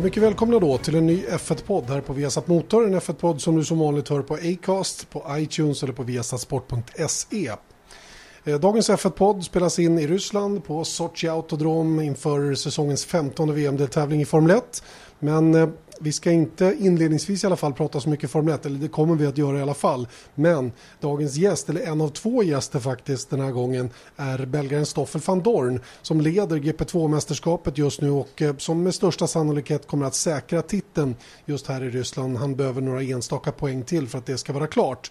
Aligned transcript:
Ja, 0.00 0.04
mycket 0.04 0.22
välkomna 0.22 0.58
då 0.58 0.78
till 0.78 0.94
en 0.94 1.06
ny 1.06 1.24
F1-podd 1.26 1.84
här 1.88 2.00
på 2.00 2.12
Viasat 2.12 2.48
Motor. 2.48 2.86
En 2.86 3.00
F1-podd 3.00 3.40
som 3.40 3.56
du 3.56 3.64
som 3.64 3.78
vanligt 3.78 4.08
hör 4.08 4.22
på 4.22 4.34
Acast, 4.34 5.10
på 5.10 5.26
iTunes 5.30 5.82
eller 5.82 5.92
på 5.92 6.02
viasatsport.se. 6.02 7.50
Eh, 8.44 8.60
dagens 8.60 8.90
F1-podd 8.90 9.44
spelas 9.44 9.78
in 9.78 9.98
i 9.98 10.06
Ryssland 10.06 10.64
på 10.64 10.84
Sochi 10.84 11.28
Autodrom 11.28 12.00
inför 12.00 12.54
säsongens 12.54 13.04
15 13.04 13.54
VM-deltävling 13.54 14.20
i 14.20 14.24
Formel 14.24 14.56
1. 14.56 14.82
Men 15.18 15.54
eh, 15.54 15.68
vi 16.02 16.12
ska 16.12 16.30
inte 16.30 16.76
inledningsvis 16.78 17.44
i 17.44 17.46
alla 17.46 17.56
fall 17.56 17.72
prata 17.72 18.00
så 18.00 18.08
mycket 18.08 18.30
Formel 18.30 18.54
1, 18.54 18.66
eller 18.66 18.78
det 18.78 18.88
kommer 18.88 19.14
vi 19.14 19.26
att 19.26 19.38
göra 19.38 19.58
i 19.58 19.62
alla 19.62 19.74
fall. 19.74 20.08
Men 20.34 20.72
dagens 21.00 21.36
gäst, 21.36 21.68
eller 21.68 21.80
en 21.80 22.00
av 22.00 22.08
två 22.08 22.42
gäster 22.42 22.80
faktiskt 22.80 23.30
den 23.30 23.40
här 23.40 23.50
gången, 23.50 23.90
är 24.16 24.46
belgaren 24.46 24.86
Stoffel 24.86 25.20
van 25.26 25.42
Dorn 25.42 25.80
som 26.02 26.20
leder 26.20 26.56
GP2-mästerskapet 26.56 27.78
just 27.78 28.00
nu 28.00 28.10
och 28.10 28.42
eh, 28.42 28.56
som 28.56 28.82
med 28.82 28.94
största 28.94 29.26
sannolikhet 29.26 29.86
kommer 29.86 30.06
att 30.06 30.14
säkra 30.14 30.62
titeln 30.62 31.16
just 31.44 31.66
här 31.66 31.84
i 31.84 31.90
Ryssland. 31.90 32.36
Han 32.36 32.56
behöver 32.56 32.80
några 32.80 33.02
enstaka 33.02 33.52
poäng 33.52 33.82
till 33.82 34.08
för 34.08 34.18
att 34.18 34.26
det 34.26 34.38
ska 34.38 34.52
vara 34.52 34.66
klart. 34.66 35.10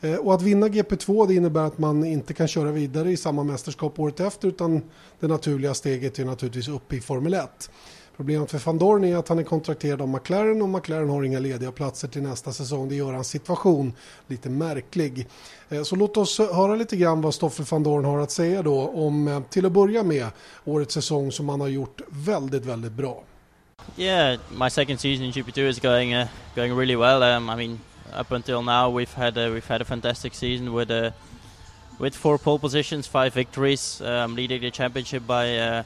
Eh, 0.00 0.14
och 0.14 0.34
att 0.34 0.42
vinna 0.42 0.68
GP2 0.68 1.26
det 1.26 1.34
innebär 1.34 1.64
att 1.64 1.78
man 1.78 2.04
inte 2.04 2.34
kan 2.34 2.48
köra 2.48 2.72
vidare 2.72 3.10
i 3.10 3.16
samma 3.16 3.44
mästerskap 3.44 3.98
året 3.98 4.20
efter 4.20 4.48
utan 4.48 4.82
det 5.20 5.26
naturliga 5.26 5.74
steget 5.74 6.18
är 6.18 6.24
naturligtvis 6.24 6.68
upp 6.68 6.92
i 6.92 7.00
Formel 7.00 7.34
1. 7.34 7.70
Problemet 8.16 8.50
för 8.50 8.58
van 8.58 8.78
Dorn 8.78 9.04
är 9.04 9.16
att 9.16 9.28
han 9.28 9.38
är 9.38 9.42
kontrakterad 9.42 10.02
av 10.02 10.08
McLaren 10.08 10.62
och 10.62 10.68
McLaren 10.68 11.08
har 11.08 11.22
inga 11.22 11.38
lediga 11.38 11.72
platser 11.72 12.08
till 12.08 12.22
nästa 12.22 12.52
säsong. 12.52 12.88
Det 12.88 12.94
gör 12.94 13.12
hans 13.12 13.28
situation 13.28 13.92
lite 14.26 14.50
märklig. 14.50 15.26
Eh, 15.68 15.82
så 15.82 15.96
låt 15.96 16.16
oss 16.16 16.38
höra 16.38 16.76
lite 16.76 16.96
grann 16.96 17.20
vad 17.20 17.34
Stoffel 17.34 17.66
van 17.70 17.82
Dorn 17.82 18.04
har 18.04 18.18
att 18.18 18.30
säga 18.30 18.62
då 18.62 18.88
om, 18.88 19.28
eh, 19.28 19.40
till 19.40 19.66
att 19.66 19.72
börja 19.72 20.02
med, 20.02 20.26
årets 20.64 20.94
säsong 20.94 21.32
som 21.32 21.48
han 21.48 21.60
har 21.60 21.68
gjort 21.68 22.00
väldigt, 22.08 22.64
väldigt 22.64 22.92
bra. 22.92 23.22
Yeah, 23.96 24.40
my 24.50 24.70
second 24.70 25.00
season 25.00 25.24
in 25.24 25.32
GP2 25.32 25.68
is 25.68 25.78
going 25.78 26.14
uh, 26.14 26.26
going 26.54 26.76
really 26.76 26.96
well. 26.96 27.22
Um, 27.22 27.50
I 27.50 27.56
mean, 27.56 27.80
up 28.20 28.32
until 28.32 28.62
now 28.62 28.90
we've 28.98 29.14
had 29.14 29.38
a, 29.38 29.50
we've 29.50 29.68
had 29.68 29.80
a 29.80 29.84
fantastic 29.84 30.34
season 30.34 30.74
with 30.74 30.90
uh, 30.90 31.10
with 31.98 32.16
four 32.16 32.38
pole 32.38 32.58
positions, 32.58 33.06
five 33.06 33.34
victories, 33.34 34.00
um, 34.00 34.34
leading 34.34 34.60
the 34.60 34.70
championship 34.70 35.26
by 35.26 35.58
uh, 35.58 35.82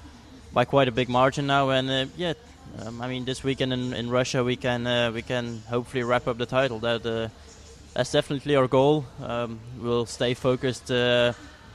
by 0.52 0.64
quite 0.64 0.88
a 0.88 0.92
big 0.92 1.08
margin 1.08 1.46
now. 1.46 1.70
And 1.70 1.90
uh, 1.90 2.06
yeah, 2.16 2.34
um, 2.80 3.00
I 3.00 3.08
mean 3.08 3.24
this 3.24 3.44
weekend 3.44 3.72
in, 3.72 3.92
in 3.92 4.10
Russia 4.10 4.44
we 4.44 4.56
can 4.56 4.86
uh, 4.86 5.12
we 5.12 5.22
can 5.22 5.62
hopefully 5.68 6.02
wrap 6.02 6.26
up 6.28 6.38
the 6.38 6.46
title. 6.46 6.78
That 6.78 7.06
uh, 7.06 7.28
that's 7.94 8.12
definitely 8.12 8.56
our 8.56 8.68
goal. 8.68 9.04
Um, 9.22 9.60
we'll 9.78 10.06
stay 10.06 10.34
focused. 10.34 10.90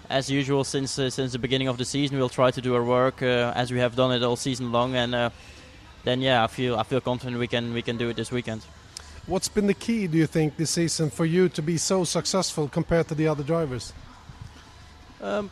as 0.07 0.29
usual, 0.29 0.63
since 0.63 0.91
since 0.91 1.31
the 1.31 1.39
beginning 1.39 1.67
of 1.67 1.77
the 1.77 1.85
season, 1.85 2.17
we'll 2.17 2.29
try 2.29 2.51
to 2.51 2.61
do 2.61 2.75
our 2.75 2.83
work 2.83 3.21
as 3.21 3.71
we 3.71 3.79
have 3.79 3.95
done 3.95 4.11
it 4.11 4.23
all 4.23 4.35
season 4.35 4.71
long, 4.71 4.95
and 4.95 5.31
then 6.03 6.21
yeah, 6.21 6.43
I 6.43 6.47
feel 6.47 6.77
I 6.77 6.83
feel 6.83 7.01
confident 7.01 7.39
we 7.39 7.47
can 7.47 7.73
we 7.73 7.81
can 7.81 7.97
do 7.97 8.09
it 8.09 8.15
this 8.15 8.31
weekend. 8.31 8.61
What's 9.27 9.47
been 9.47 9.65
the 9.65 9.73
key, 9.73 10.05
do 10.05 10.19
you 10.19 10.27
think, 10.27 10.55
this 10.55 10.69
season 10.69 11.09
for 11.09 11.25
you 11.25 11.49
to 11.49 11.61
be 11.63 11.77
so 11.77 12.03
successful 12.03 12.67
compared 12.67 13.07
to 13.07 13.15
the 13.15 13.27
other 13.27 13.41
drivers? 13.41 13.91
Um, 15.19 15.49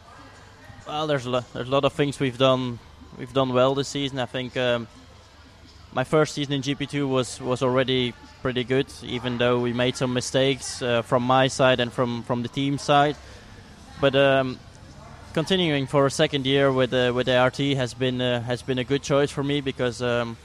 well, 0.86 1.08
there's 1.08 1.26
a 1.26 1.32
lot, 1.32 1.52
there's 1.54 1.68
a 1.68 1.72
lot 1.72 1.84
of 1.84 1.94
things 1.94 2.20
we've 2.20 2.38
done 2.38 2.78
we've 3.18 3.34
done 3.34 3.54
well 3.54 3.76
this 3.76 3.88
season. 3.88 4.20
I 4.20 4.26
think 4.26 4.56
um, 4.58 4.88
my 5.94 6.04
first 6.04 6.34
season 6.34 6.54
in 6.54 6.62
GP2 6.62 7.08
was 7.08 7.42
was 7.42 7.62
already 7.62 8.14
pretty 8.42 8.64
good, 8.64 8.88
even 9.04 9.38
though 9.38 9.60
we 9.60 9.74
made 9.74 9.96
some 9.96 10.14
mistakes 10.14 10.82
uh, 10.82 11.02
from 11.02 11.24
my 11.24 11.48
side 11.48 11.80
and 11.80 11.92
from 11.92 12.24
from 12.24 12.42
the 12.42 12.50
team 12.50 12.78
side. 12.78 13.16
But 14.02 14.16
um, 14.16 14.60
continuing 15.34 15.88
for 15.88 16.06
a 16.06 16.12
second 16.12 16.46
year 16.46 16.72
with 16.72 16.94
uh, 16.94 17.12
with 17.16 17.30
ART 17.30 17.58
has 17.58 17.94
been 17.94 18.22
uh, 18.22 18.42
has 18.42 18.62
been 18.62 18.80
a 18.80 18.84
good 18.84 19.04
choice 19.04 19.32
for 19.32 19.44
me 19.44 19.62
because 19.62 20.02
um, 20.02 20.38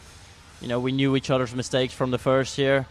you 0.61 0.69
know 0.69 0.81
we 0.81 0.93
knew 0.93 1.17
each 1.17 1.31
other's 1.31 1.55
mistakes 1.55 1.95
from 1.95 2.11
the 2.11 2.19
first 2.19 2.59
year 2.59 2.87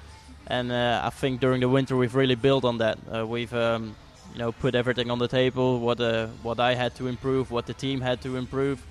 and 0.48 0.72
uh, 0.72 1.02
I 1.04 1.10
think 1.10 1.42
during 1.42 1.62
the 1.62 1.70
winter 1.70 1.96
we've 1.96 2.16
really 2.16 2.36
built 2.36 2.64
on 2.64 2.78
that. 2.80 2.98
Uh, 3.14 3.28
we've 3.28 3.54
um, 3.54 3.96
you 4.34 4.40
know 4.40 4.52
put 4.52 4.76
everything 4.76 5.12
on 5.12 5.20
the 5.20 5.28
table, 5.28 5.80
what 5.80 6.00
uh, 6.00 6.28
what 6.42 6.60
I 6.60 6.74
had 6.74 6.96
to 6.96 7.08
improve, 7.08 7.52
what 7.52 7.66
the 7.66 7.74
team 7.74 8.02
had 8.02 8.22
to 8.22 8.38
improve, 8.38 8.86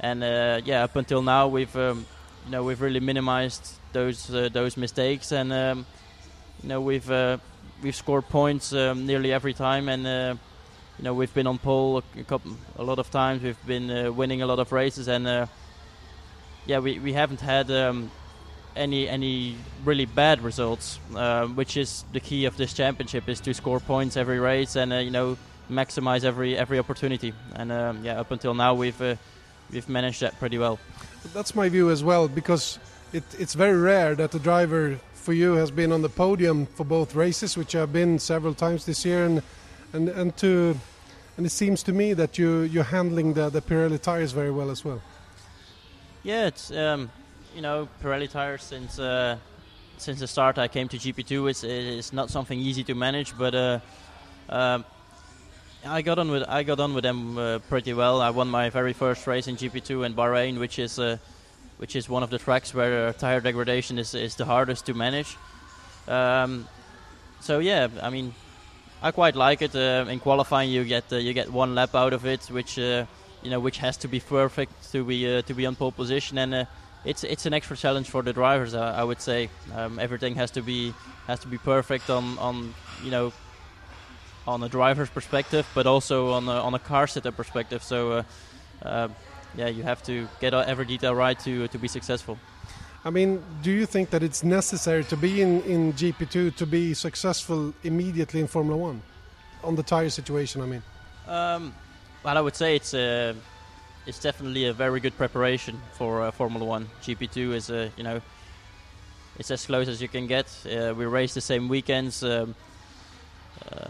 and 0.00 0.22
uh, 0.22 0.60
yeah, 0.64 0.84
up 0.84 0.96
until 0.96 1.22
now 1.22 1.48
we've 1.48 1.74
um, 1.76 2.06
you 2.44 2.52
know 2.52 2.62
we've 2.62 2.80
really 2.80 3.00
minimized 3.00 3.72
those 3.92 4.32
uh, 4.34 4.48
those 4.52 4.76
mistakes, 4.76 5.32
and 5.32 5.52
um, 5.52 5.86
you 6.62 6.68
know 6.68 6.80
we've 6.80 7.10
uh, 7.10 7.38
we've 7.82 7.96
scored 7.96 8.28
points 8.28 8.72
um, 8.72 9.06
nearly 9.06 9.32
every 9.32 9.54
time, 9.54 9.88
and 9.88 10.38
you 10.98 11.04
know 11.04 11.14
we've 11.14 11.34
been 11.34 11.46
on 11.46 11.58
pole 11.58 11.98
a, 11.98 12.24
couple, 12.24 12.56
a 12.76 12.82
lot 12.82 12.98
of 12.98 13.10
times. 13.10 13.42
We've 13.42 13.66
been 13.66 14.14
winning 14.16 14.42
a 14.42 14.46
lot 14.46 14.58
of 14.58 14.72
races, 14.72 15.08
and 15.08 15.48
yeah, 16.66 16.80
we 16.80 16.98
we 16.98 17.12
haven't 17.12 17.40
had 17.40 17.70
um, 17.70 18.10
any 18.74 19.08
any 19.08 19.56
really 19.84 20.04
bad 20.04 20.42
results, 20.42 20.98
uh, 21.14 21.46
which 21.46 21.76
is 21.76 22.04
the 22.12 22.20
key 22.20 22.44
of 22.44 22.56
this 22.56 22.72
championship, 22.74 23.28
is 23.28 23.40
to 23.40 23.54
score 23.54 23.80
points 23.80 24.16
every 24.16 24.38
race 24.38 24.76
and 24.76 24.92
uh, 24.92 24.96
you 24.96 25.10
know 25.10 25.36
maximize 25.70 26.24
every 26.24 26.56
every 26.56 26.78
opportunity. 26.78 27.32
And 27.54 27.72
um, 27.72 28.04
yeah, 28.04 28.20
up 28.20 28.30
until 28.30 28.54
now 28.54 28.74
we've 28.74 29.00
uh, 29.00 29.16
we've 29.72 29.88
managed 29.88 30.20
that 30.20 30.38
pretty 30.38 30.58
well. 30.58 30.78
That's 31.34 31.54
my 31.54 31.68
view 31.68 31.90
as 31.90 32.04
well, 32.04 32.28
because 32.28 32.78
it, 33.12 33.24
it's 33.38 33.54
very 33.54 33.76
rare 33.76 34.14
that 34.14 34.30
the 34.30 34.38
driver 34.38 34.98
for 35.14 35.32
you 35.32 35.54
has 35.54 35.70
been 35.70 35.92
on 35.92 36.02
the 36.02 36.08
podium 36.08 36.66
for 36.66 36.84
both 36.84 37.14
races, 37.14 37.56
which 37.56 37.72
have 37.72 37.92
been 37.92 38.18
several 38.18 38.54
times 38.54 38.84
this 38.86 39.04
year, 39.04 39.24
and 39.24 39.42
and 39.92 40.08
and 40.08 40.36
to 40.36 40.78
and 41.36 41.46
it 41.46 41.50
seems 41.50 41.82
to 41.82 41.92
me 41.92 42.14
that 42.14 42.38
you 42.38 42.60
you're 42.62 42.84
handling 42.84 43.34
the 43.34 43.50
the 43.50 43.60
Pirelli 43.60 44.00
tires 44.00 44.32
very 44.32 44.50
well 44.50 44.70
as 44.70 44.84
well. 44.84 45.00
Yeah, 46.22 46.46
it's. 46.46 46.70
Um, 46.70 47.10
you 47.56 47.62
know, 47.62 47.88
Pirelli 48.02 48.30
tires 48.30 48.62
since 48.62 48.98
uh, 48.98 49.38
since 49.96 50.20
the 50.20 50.26
start 50.26 50.58
I 50.58 50.68
came 50.68 50.88
to 50.88 50.98
GP2. 50.98 51.50
It's 51.50 51.64
it's 51.64 52.12
not 52.12 52.30
something 52.30 52.58
easy 52.58 52.84
to 52.84 52.94
manage, 52.94 53.36
but 53.38 53.54
uh, 53.54 53.78
uh, 54.50 54.80
I 55.86 56.02
got 56.02 56.18
on 56.18 56.30
with 56.30 56.44
I 56.48 56.62
got 56.62 56.80
on 56.80 56.94
with 56.94 57.04
them 57.04 57.38
uh, 57.38 57.58
pretty 57.68 57.94
well. 57.94 58.20
I 58.20 58.30
won 58.30 58.48
my 58.48 58.70
very 58.70 58.92
first 58.92 59.26
race 59.26 59.46
in 59.46 59.56
GP2 59.56 60.06
in 60.06 60.14
Bahrain, 60.14 60.58
which 60.58 60.78
is 60.78 60.98
uh, 60.98 61.18
which 61.78 61.96
is 61.96 62.08
one 62.08 62.22
of 62.22 62.30
the 62.30 62.38
tracks 62.38 62.74
where 62.74 63.08
uh, 63.08 63.12
tire 63.12 63.40
degradation 63.40 63.98
is 63.98 64.14
is 64.14 64.34
the 64.36 64.44
hardest 64.44 64.86
to 64.86 64.94
manage. 64.94 65.36
Um, 66.08 66.68
so 67.40 67.58
yeah, 67.58 67.88
I 68.02 68.10
mean, 68.10 68.34
I 69.02 69.10
quite 69.10 69.36
like 69.36 69.62
it. 69.62 69.74
in 69.74 70.20
qualifying, 70.20 70.70
you 70.70 70.84
get 70.84 71.10
you 71.12 71.32
get 71.32 71.50
one 71.50 71.74
lap 71.74 71.94
out 71.94 72.12
of 72.12 72.26
it, 72.26 72.46
which 72.50 72.78
you 72.78 73.06
know 73.44 73.60
which 73.60 73.78
has 73.78 73.96
to 73.98 74.08
be 74.08 74.20
perfect 74.20 74.92
to 74.92 75.04
be 75.04 75.42
to 75.42 75.54
be 75.54 75.66
on 75.66 75.76
pole 75.76 75.92
position 75.92 76.38
and 76.38 76.66
it's 77.06 77.24
it's 77.24 77.46
an 77.46 77.54
extra 77.54 77.76
challenge 77.76 78.10
for 78.10 78.22
the 78.22 78.32
drivers. 78.32 78.74
I, 78.74 79.00
I 79.00 79.04
would 79.04 79.20
say 79.20 79.48
um, 79.74 79.98
everything 79.98 80.34
has 80.34 80.50
to 80.52 80.62
be 80.62 80.92
has 81.26 81.40
to 81.40 81.48
be 81.48 81.58
perfect 81.58 82.10
on 82.10 82.38
on 82.38 82.74
you 83.04 83.10
know 83.10 83.32
on 84.46 84.62
a 84.62 84.68
driver's 84.68 85.10
perspective, 85.10 85.66
but 85.74 85.86
also 85.86 86.32
on 86.32 86.48
a, 86.48 86.52
on 86.52 86.74
a 86.74 86.78
car 86.78 87.06
setup 87.06 87.36
perspective. 87.36 87.82
So 87.82 88.12
uh, 88.12 88.22
uh, 88.82 89.08
yeah, 89.56 89.68
you 89.68 89.82
have 89.82 90.02
to 90.04 90.28
get 90.40 90.54
every 90.54 90.84
detail 90.84 91.14
right 91.14 91.38
to 91.40 91.68
to 91.68 91.78
be 91.78 91.88
successful. 91.88 92.38
I 93.04 93.10
mean, 93.10 93.42
do 93.62 93.70
you 93.70 93.86
think 93.86 94.10
that 94.10 94.22
it's 94.22 94.42
necessary 94.42 95.04
to 95.04 95.16
be 95.16 95.40
in, 95.40 95.62
in 95.62 95.92
GP2 95.92 96.56
to 96.56 96.66
be 96.66 96.92
successful 96.92 97.72
immediately 97.84 98.40
in 98.40 98.48
Formula 98.48 98.76
One? 98.76 99.00
On 99.62 99.76
the 99.76 99.82
tire 99.84 100.10
situation, 100.10 100.60
I 100.60 100.66
mean. 100.66 100.82
Um, 101.28 101.72
well, 102.24 102.36
I 102.36 102.40
would 102.40 102.56
say 102.56 102.74
it's 102.74 102.94
a 102.94 103.34
it's 104.06 104.20
definitely 104.20 104.66
a 104.66 104.72
very 104.72 105.00
good 105.00 105.16
preparation 105.16 105.80
for 105.92 106.22
uh, 106.22 106.30
Formula 106.32 106.64
One. 106.64 106.88
GP2 107.02 107.54
is 107.54 107.70
a 107.70 107.90
you 107.96 108.02
know 108.02 108.20
it's 109.38 109.50
as 109.50 109.66
close 109.66 109.88
as 109.88 110.00
you 110.02 110.08
can 110.08 110.26
get. 110.26 110.46
Uh, 110.64 110.94
we 110.96 111.04
race 111.04 111.34
the 111.34 111.40
same 111.40 111.68
weekends. 111.68 112.22
Um, 112.22 112.54
uh, 113.70 113.88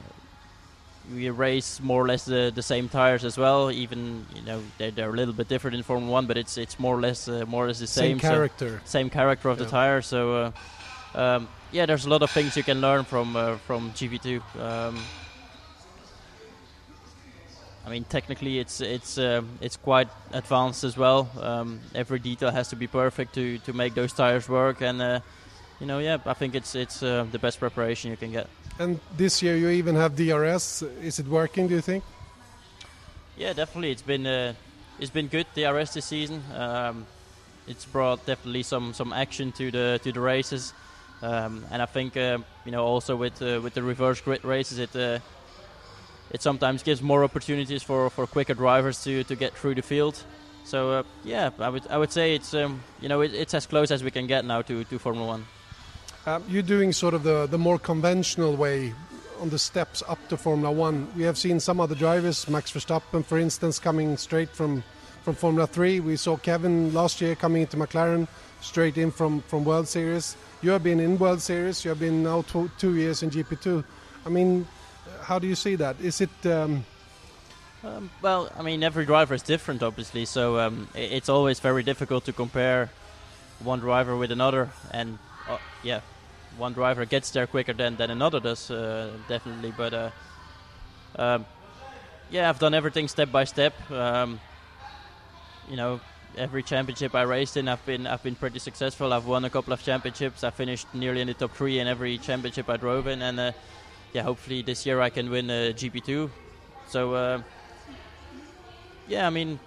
we 1.15 1.31
race 1.31 1.81
more 1.81 2.03
or 2.03 2.07
less 2.07 2.25
the, 2.25 2.53
the 2.55 2.63
same 2.63 2.89
tires 2.89 3.25
as 3.25 3.39
well. 3.39 3.71
Even 3.71 4.27
you 4.35 4.43
know 4.43 4.63
they're, 4.79 4.91
they're 4.91 5.11
a 5.11 5.17
little 5.17 5.35
bit 5.35 5.49
different 5.49 5.77
in 5.77 5.83
Formula 5.83 6.11
One, 6.11 6.27
but 6.27 6.37
it's 6.37 6.59
it's 6.59 6.79
more 6.79 6.97
or 6.97 7.01
less 7.01 7.29
uh, 7.29 7.45
more 7.47 7.65
or 7.65 7.69
less 7.69 7.81
the 7.81 7.87
same. 7.87 8.19
Same 8.19 8.31
character. 8.31 8.81
So 8.85 8.91
same 8.91 9.11
character 9.11 9.49
of 9.49 9.59
yeah. 9.59 9.65
the 9.65 9.71
tire. 9.71 10.03
So 10.03 10.53
uh, 11.15 11.19
um, 11.19 11.49
yeah, 11.73 11.87
there's 11.87 12.07
a 12.07 12.11
lot 12.11 12.23
of 12.23 12.31
things 12.31 12.57
you 12.57 12.63
can 12.63 12.81
learn 12.81 13.05
from 13.05 13.37
uh, 13.37 13.57
from 13.59 13.93
GP2. 13.93 14.43
Um, 14.61 14.99
I 17.87 17.89
mean, 17.89 18.05
technically, 18.05 18.59
it's 18.59 18.81
it's 18.81 19.17
um, 19.17 19.59
it's 19.61 19.77
quite 19.77 20.09
advanced 20.33 20.83
as 20.83 20.97
well. 20.97 21.31
Um, 21.41 21.81
every 21.95 22.19
detail 22.19 22.51
has 22.51 22.69
to 22.69 22.77
be 22.77 22.89
perfect 22.89 23.35
to, 23.35 23.59
to 23.59 23.73
make 23.73 23.95
those 23.95 24.13
tires 24.13 24.49
work, 24.49 24.81
and 24.83 25.01
uh, 25.01 25.21
you 25.81 25.87
know, 25.87 25.99
yeah, 25.99 26.19
I 26.25 26.35
think 26.35 26.55
it's 26.55 26.75
it's 26.75 27.03
uh, 27.03 27.27
the 27.31 27.39
best 27.39 27.59
preparation 27.59 28.11
you 28.11 28.17
can 28.17 28.33
get. 28.33 28.49
And 28.79 29.01
this 29.17 29.43
year, 29.43 29.57
you 29.57 29.69
even 29.71 29.95
have 29.95 30.17
DRS. 30.17 30.83
Is 31.03 31.19
it 31.19 31.27
working? 31.27 31.69
Do 31.69 31.75
you 31.75 31.81
think? 31.81 32.05
Yeah, 33.37 33.53
definitely. 33.53 33.91
It's 33.91 34.03
been 34.03 34.27
uh, 34.27 34.55
it's 34.99 35.11
been 35.11 35.29
good 35.29 35.47
DRS 35.55 35.95
this 35.95 36.07
season. 36.07 36.43
Um, 36.55 37.07
it's 37.67 37.85
brought 37.85 38.25
definitely 38.27 38.63
some 38.63 38.95
some 38.95 39.13
action 39.13 39.53
to 39.53 39.71
the 39.71 40.01
to 40.03 40.13
the 40.13 40.21
races, 40.21 40.73
um, 41.23 41.65
and 41.71 41.83
I 41.83 41.87
think 41.87 42.17
uh, 42.17 42.39
you 42.65 42.73
know 42.73 42.85
also 42.85 43.17
with 43.17 43.41
uh, 43.43 43.61
with 43.63 43.75
the 43.75 43.83
reverse 43.83 44.21
grid 44.21 44.45
races, 44.45 44.79
it 44.79 44.95
uh, 44.97 45.19
it 46.31 46.43
sometimes 46.43 46.83
gives 46.83 47.03
more 47.03 47.25
opportunities 47.25 47.83
for, 47.83 48.11
for 48.11 48.27
quicker 48.27 48.55
drivers 48.55 49.03
to, 49.05 49.25
to 49.25 49.37
get 49.37 49.55
through 49.55 49.75
the 49.75 49.83
field. 49.83 50.23
so 50.65 50.91
uh, 50.91 51.03
yeah, 51.25 51.51
I 51.59 51.69
would 51.69 51.87
I 51.89 51.99
would 51.99 52.13
say 52.13 52.35
it's 52.35 52.55
um, 52.55 52.81
you 53.01 53.09
know 53.09 53.21
it, 53.21 53.35
it's 53.35 53.55
as 53.55 53.67
close 53.67 53.91
as 53.91 54.03
we 54.03 54.11
can 54.11 54.27
get 54.27 54.45
now 54.45 54.63
to, 54.63 54.85
to 54.85 54.99
Formula 54.99 55.27
One. 55.27 55.45
Um, 56.27 56.43
you're 56.49 56.63
doing 56.63 56.93
sort 56.93 57.15
of 57.15 57.23
the, 57.23 57.47
the 57.47 57.57
more 57.57 57.79
conventional 57.79 58.57
way 58.57 58.93
on 59.41 59.49
the 59.49 59.61
steps 59.61 60.03
up 60.09 60.19
to 60.29 60.37
Formula 60.37 60.73
One. 60.73 61.07
We 61.17 61.23
have 61.23 61.39
seen 61.39 61.61
some 61.61 61.81
other 61.81 61.95
drivers, 61.95 62.49
Max 62.49 62.73
Verstappen, 62.73 63.25
for 63.25 63.39
instance, 63.39 63.79
coming 63.79 64.17
straight 64.17 64.51
from 64.51 64.83
from 65.23 65.37
Formula 65.37 65.69
Three. 65.69 66.01
We 66.01 66.17
saw 66.17 66.37
Kevin 66.37 66.93
last 66.93 67.21
year 67.21 67.37
coming 67.37 67.63
into 67.63 67.77
McLaren 67.77 68.27
straight 68.61 68.99
in 68.99 69.13
from 69.13 69.41
from 69.43 69.65
World 69.65 69.87
Series. 69.87 70.37
You 70.63 70.71
have 70.71 70.83
been 70.83 70.99
in 70.99 71.17
World 71.17 71.41
Series. 71.41 71.85
You 71.85 71.91
have 71.91 72.01
been 72.01 72.25
now 72.25 72.43
two, 72.43 72.73
two 72.77 72.97
years 72.97 73.23
in 73.23 73.31
GP2. 73.31 73.85
I 74.25 74.29
mean, 74.29 74.67
how 75.23 75.39
do 75.39 75.47
you 75.47 75.55
see 75.55 75.77
that? 75.77 75.95
Is 76.01 76.21
it? 76.21 76.47
Um, 76.47 76.85
um, 77.85 78.11
well, 78.21 78.51
I 78.59 78.63
mean, 78.63 78.83
every 78.83 79.07
driver 79.07 79.35
is 79.35 79.43
different, 79.43 79.81
obviously. 79.85 80.25
So 80.25 80.59
um, 80.59 80.89
it's 80.97 81.29
always 81.29 81.61
very 81.61 81.85
difficult 81.85 82.25
to 82.25 82.33
compare 82.33 82.91
one 83.63 83.79
driver 83.79 84.17
with 84.17 84.33
another. 84.33 84.71
And 84.91 85.21
uh, 85.49 85.59
yeah, 85.85 86.01
one 86.59 86.73
driver 86.73 87.05
gets 87.05 87.31
there 87.31 87.47
quicker 87.47 87.73
than, 87.73 87.97
than 87.97 88.11
another 88.11 88.41
does, 88.41 88.71
uh, 88.71 89.11
definitely. 89.29 89.73
But 89.77 89.95
uh, 89.95 90.11
um, 91.17 91.47
yeah, 92.31 92.49
I've 92.49 92.59
done 92.59 92.75
everything 92.75 93.09
step 93.09 93.31
by 93.31 93.45
step. 93.45 93.75
Um, 93.91 94.41
you 95.69 95.77
know, 95.77 96.01
every 96.37 96.63
championship 96.63 97.15
I 97.15 97.23
raced 97.23 97.57
in, 97.57 97.69
I've 97.69 97.85
been 97.87 98.07
I've 98.07 98.23
been 98.23 98.35
pretty 98.35 98.59
successful. 98.59 99.13
I've 99.13 99.27
won 99.27 99.45
a 99.45 99.51
couple 99.51 99.73
of 99.73 99.83
championships. 99.83 100.45
I 100.45 100.51
finished 100.51 100.87
nearly 100.95 101.21
in 101.21 101.27
the 101.27 101.35
top 101.35 101.53
three 101.53 101.79
in 101.79 101.87
every 101.87 102.19
championship 102.19 102.69
I 102.69 102.77
drove 102.77 103.07
in, 103.07 103.23
and 103.23 103.39
uh, 103.39 103.53
yeah, 104.13 104.23
hopefully 104.23 104.63
this 104.63 104.87
year 104.87 105.01
I 105.01 105.11
can 105.11 105.31
win 105.31 105.51
a 105.51 105.73
GP2. 105.73 106.31
So 106.89 107.15
uh, 107.15 107.43
yeah, 109.09 109.27
I 109.27 109.31
mean, 109.31 109.59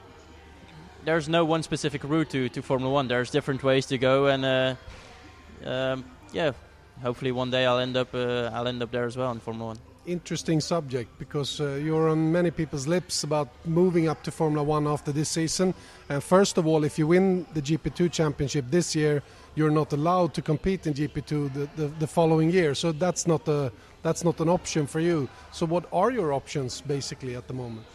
there's 1.06 1.30
no 1.30 1.46
one 1.46 1.64
specific 1.64 2.04
route 2.04 2.30
to, 2.32 2.50
to 2.50 2.62
Formula 2.62 2.94
One. 2.94 3.08
There's 3.08 3.32
different 3.32 3.64
ways 3.64 3.86
to 3.88 3.98
go, 3.98 4.28
and 4.28 4.46
uh, 4.46 4.76
um, 5.66 6.06
yeah, 6.32 6.52
hopefully 7.02 7.32
one 7.32 7.52
day 7.52 7.66
I'll 7.66 7.80
end 7.80 7.98
up 7.98 8.14
uh, 8.14 8.50
I'll 8.54 8.68
end 8.68 8.82
up 8.84 8.92
there 8.92 9.06
as 9.06 9.18
well 9.18 9.32
in 9.32 9.40
Formula 9.40 9.68
One. 9.68 9.78
Interesting 10.06 10.60
subject 10.60 11.10
because 11.20 11.62
uh, 11.62 11.80
you're 11.84 12.10
on 12.10 12.32
many 12.32 12.52
people's 12.52 12.88
lips 12.88 13.24
about 13.24 13.50
moving 13.66 14.08
up 14.08 14.24
to 14.24 14.32
Formula 14.32 14.64
One 14.64 14.88
after 14.88 15.12
this 15.12 15.30
season. 15.30 15.74
And 16.10 16.24
first 16.24 16.58
of 16.58 16.66
all, 16.66 16.84
if 16.84 16.98
you 16.98 17.08
win 17.08 17.46
the 17.54 17.62
GP2 17.62 18.12
championship 18.12 18.66
this 18.70 18.96
year, 18.96 19.22
you're 19.56 19.72
not 19.72 19.94
allowed 19.94 20.34
to 20.34 20.42
compete 20.42 20.88
in 20.88 20.94
GP2 20.94 21.54
the, 21.54 21.70
the, 21.76 21.88
the 22.00 22.08
following 22.08 22.50
year. 22.50 22.74
So 22.74 22.92
that's 22.92 23.28
not 23.28 23.48
a 23.48 23.72
that's 24.02 24.24
not 24.24 24.40
an 24.40 24.50
option 24.50 24.88
for 24.88 25.00
you. 25.00 25.28
So 25.52 25.66
what 25.66 25.86
are 25.92 26.12
your 26.12 26.34
options 26.34 26.82
basically 26.82 27.36
at 27.36 27.48
the 27.48 27.54
moment? 27.54 27.86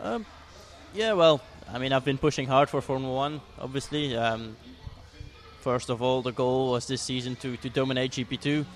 Um, 0.00 0.24
yeah, 0.94 1.12
well, 1.12 1.40
I 1.72 1.78
mean, 1.78 1.92
I've 1.92 2.04
been 2.04 2.18
pushing 2.18 2.46
hard 2.46 2.68
for 2.68 2.80
Formula 2.80 3.12
One. 3.12 3.40
Obviously, 3.58 4.16
um, 4.16 4.56
first 5.64 5.88
of 5.88 6.02
all, 6.02 6.20
the 6.20 6.30
goal 6.30 6.72
was 6.72 6.86
this 6.86 7.00
season 7.00 7.34
to, 7.36 7.56
to 7.56 7.70
dominate 7.70 8.10
GP2. 8.12 8.66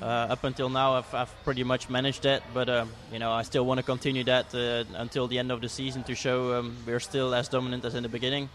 Uh, 0.00 0.04
up 0.34 0.44
until 0.44 0.70
now, 0.70 0.94
I've, 0.94 1.14
I've, 1.14 1.44
pretty 1.44 1.62
much 1.62 1.90
managed 1.90 2.22
that, 2.22 2.42
but 2.54 2.68
um, 2.70 2.88
you 3.12 3.18
know, 3.18 3.30
I 3.30 3.42
still 3.42 3.66
want 3.66 3.78
to 3.78 3.84
continue 3.84 4.24
that 4.24 4.46
uh, 4.54 4.84
until 4.96 5.28
the 5.28 5.38
end 5.38 5.52
of 5.52 5.60
the 5.60 5.68
season 5.68 6.02
to 6.04 6.14
show 6.14 6.58
um, 6.58 6.74
we're 6.86 7.00
still 7.00 7.34
as 7.34 7.48
dominant 7.48 7.84
as 7.84 7.94
in 7.94 8.02
the 8.02 8.08
beginning. 8.08 8.48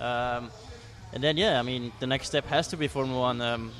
Um, 0.00 0.50
and 1.12 1.22
then, 1.22 1.36
yeah, 1.36 1.60
I 1.60 1.62
mean, 1.62 1.92
the 2.00 2.06
next 2.08 2.26
step 2.26 2.46
has 2.46 2.66
to 2.68 2.76
be 2.76 2.88
Formula 2.88 3.20
One. 3.20 3.40
Um, 3.40 3.70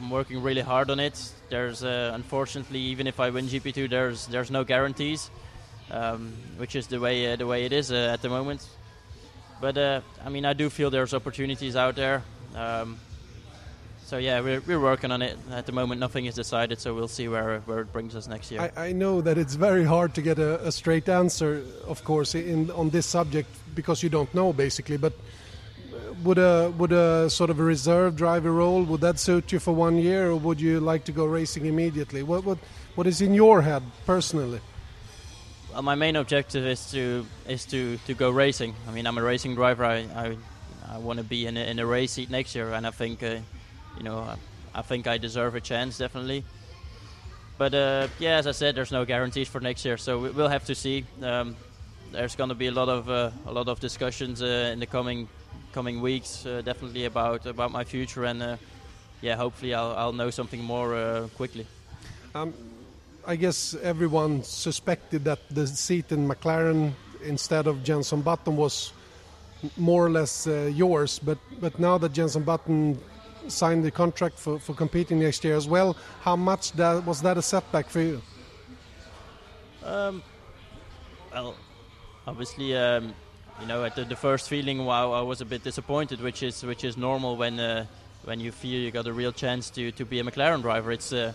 I'm 0.00 0.10
working 0.10 0.42
really 0.42 0.60
hard 0.60 0.90
on 0.90 0.98
it. 0.98 1.16
There's 1.50 1.84
uh, 1.84 2.10
unfortunately, 2.14 2.80
even 2.92 3.06
if 3.06 3.20
I 3.20 3.30
win 3.30 3.46
GP2, 3.46 3.88
there's 3.88 4.26
there's 4.26 4.50
no 4.50 4.64
guarantees, 4.64 5.30
um, 5.92 6.34
which 6.56 6.74
is 6.74 6.88
the 6.88 6.98
way 6.98 7.32
uh, 7.32 7.36
the 7.36 7.46
way 7.46 7.64
it 7.64 7.72
is 7.72 7.92
uh, 7.92 8.12
at 8.12 8.22
the 8.22 8.28
moment. 8.28 8.66
But 9.60 9.76
uh, 9.76 10.00
I 10.24 10.28
mean, 10.28 10.44
I 10.44 10.52
do 10.52 10.70
feel 10.70 10.90
there's 10.90 11.14
opportunities 11.14 11.76
out 11.76 11.96
there. 11.96 12.22
Um, 12.54 12.98
so 14.08 14.16
yeah, 14.16 14.40
we're, 14.40 14.60
we're 14.60 14.80
working 14.80 15.12
on 15.12 15.20
it 15.20 15.36
at 15.50 15.66
the 15.66 15.72
moment. 15.72 16.00
Nothing 16.00 16.24
is 16.24 16.34
decided, 16.34 16.80
so 16.80 16.94
we'll 16.94 17.08
see 17.08 17.28
where 17.28 17.60
where 17.66 17.80
it 17.80 17.92
brings 17.92 18.16
us 18.16 18.26
next 18.26 18.50
year. 18.50 18.72
I, 18.74 18.88
I 18.88 18.92
know 18.92 19.20
that 19.20 19.36
it's 19.36 19.54
very 19.54 19.84
hard 19.84 20.14
to 20.14 20.22
get 20.22 20.38
a, 20.38 20.66
a, 20.66 20.72
straight 20.72 21.10
answer, 21.10 21.62
of 21.86 22.02
course, 22.04 22.34
in 22.34 22.70
on 22.70 22.88
this 22.88 23.04
subject 23.04 23.50
because 23.74 24.02
you 24.02 24.08
don't 24.08 24.32
know 24.32 24.54
basically. 24.54 24.96
But 24.96 25.12
would 26.24 26.38
a 26.38 26.72
would 26.78 26.92
a 26.92 27.28
sort 27.28 27.50
of 27.50 27.60
a 27.60 27.62
reserve 27.62 28.16
driver 28.16 28.52
role 28.52 28.82
would 28.84 29.02
that 29.02 29.18
suit 29.18 29.52
you 29.52 29.58
for 29.58 29.74
one 29.74 29.98
year, 29.98 30.30
or 30.30 30.36
would 30.36 30.60
you 30.60 30.80
like 30.80 31.04
to 31.04 31.12
go 31.12 31.26
racing 31.26 31.66
immediately? 31.66 32.22
What 32.22 32.44
what 32.44 32.58
what 32.94 33.06
is 33.06 33.20
in 33.20 33.34
your 33.34 33.60
head 33.60 33.82
personally? 34.06 34.60
Well, 35.78 35.84
my 35.84 35.94
main 35.94 36.16
objective 36.16 36.66
is 36.66 36.90
to 36.90 37.24
is 37.46 37.64
to, 37.66 37.98
to 37.98 38.12
go 38.12 38.30
racing. 38.30 38.74
I 38.88 38.90
mean, 38.90 39.06
I'm 39.06 39.16
a 39.16 39.22
racing 39.22 39.54
driver. 39.54 39.84
I 39.84 39.98
I, 40.12 40.36
I 40.90 40.98
want 40.98 41.18
to 41.20 41.24
be 41.24 41.46
in 41.46 41.56
a, 41.56 41.60
in 41.60 41.78
a 41.78 41.86
race 41.86 42.10
seat 42.10 42.30
next 42.30 42.56
year, 42.56 42.72
and 42.72 42.84
I 42.84 42.90
think 42.90 43.22
uh, 43.22 43.36
you 43.96 44.02
know 44.02 44.18
I, 44.18 44.34
I, 44.74 44.82
think 44.82 45.06
I 45.06 45.18
deserve 45.18 45.54
a 45.54 45.60
chance 45.60 45.96
definitely. 45.96 46.42
But 47.58 47.74
uh, 47.74 48.08
yeah, 48.18 48.38
as 48.38 48.48
I 48.48 48.50
said, 48.50 48.74
there's 48.74 48.90
no 48.90 49.04
guarantees 49.04 49.46
for 49.46 49.60
next 49.60 49.84
year, 49.84 49.96
so 49.96 50.18
we'll 50.18 50.48
have 50.48 50.64
to 50.64 50.74
see. 50.74 51.04
Um, 51.22 51.54
there's 52.10 52.34
going 52.34 52.48
to 52.48 52.56
be 52.56 52.66
a 52.66 52.72
lot 52.72 52.88
of 52.88 53.08
uh, 53.08 53.30
a 53.46 53.52
lot 53.52 53.68
of 53.68 53.78
discussions 53.78 54.42
uh, 54.42 54.72
in 54.72 54.80
the 54.80 54.86
coming 54.86 55.28
coming 55.72 56.00
weeks, 56.00 56.44
uh, 56.44 56.60
definitely 56.64 57.04
about 57.04 57.46
about 57.46 57.70
my 57.70 57.84
future, 57.84 58.24
and 58.24 58.42
uh, 58.42 58.56
yeah, 59.20 59.36
hopefully 59.36 59.74
I'll, 59.74 59.94
I'll 59.96 60.12
know 60.12 60.30
something 60.30 60.60
more 60.60 60.96
uh, 60.96 61.28
quickly. 61.36 61.68
Um, 62.34 62.52
I 63.28 63.36
guess 63.36 63.76
everyone 63.82 64.42
suspected 64.42 65.22
that 65.26 65.40
the 65.50 65.66
seat 65.66 66.12
in 66.12 66.26
McLaren 66.26 66.92
instead 67.22 67.66
of 67.66 67.84
Jenson 67.84 68.22
Button 68.22 68.56
was 68.56 68.94
more 69.76 70.06
or 70.06 70.08
less 70.08 70.46
uh, 70.46 70.72
yours, 70.74 71.18
but 71.18 71.36
but 71.60 71.78
now 71.78 71.98
that 71.98 72.14
Jenson 72.14 72.42
Button 72.42 72.98
signed 73.46 73.84
the 73.84 73.90
contract 73.90 74.38
for, 74.38 74.58
for 74.58 74.72
competing 74.72 75.18
next 75.18 75.44
year 75.44 75.56
as 75.56 75.68
well, 75.68 75.94
how 76.22 76.36
much 76.36 76.72
that 76.72 77.04
was 77.04 77.20
that 77.20 77.36
a 77.36 77.42
setback 77.42 77.90
for 77.90 78.00
you? 78.00 78.22
Um, 79.84 80.22
well, 81.30 81.54
obviously. 82.26 82.74
Um, 82.74 83.14
you 83.60 83.66
know, 83.66 83.84
at 83.84 83.96
the, 83.96 84.04
the 84.04 84.16
first 84.16 84.48
feeling, 84.48 84.84
wow, 84.86 85.10
I 85.10 85.20
was 85.20 85.40
a 85.40 85.44
bit 85.44 85.64
disappointed, 85.64 86.20
which 86.20 86.42
is 86.42 86.64
which 86.64 86.84
is 86.84 86.96
normal 86.96 87.36
when 87.36 87.60
uh, 87.60 87.84
when 88.24 88.40
you 88.40 88.52
feel 88.52 88.80
you 88.80 88.90
got 88.90 89.06
a 89.06 89.12
real 89.12 89.32
chance 89.32 89.68
to, 89.70 89.90
to 89.92 90.04
be 90.06 90.18
a 90.20 90.24
McLaren 90.24 90.62
driver. 90.62 90.92
It's 90.92 91.12
uh, 91.12 91.32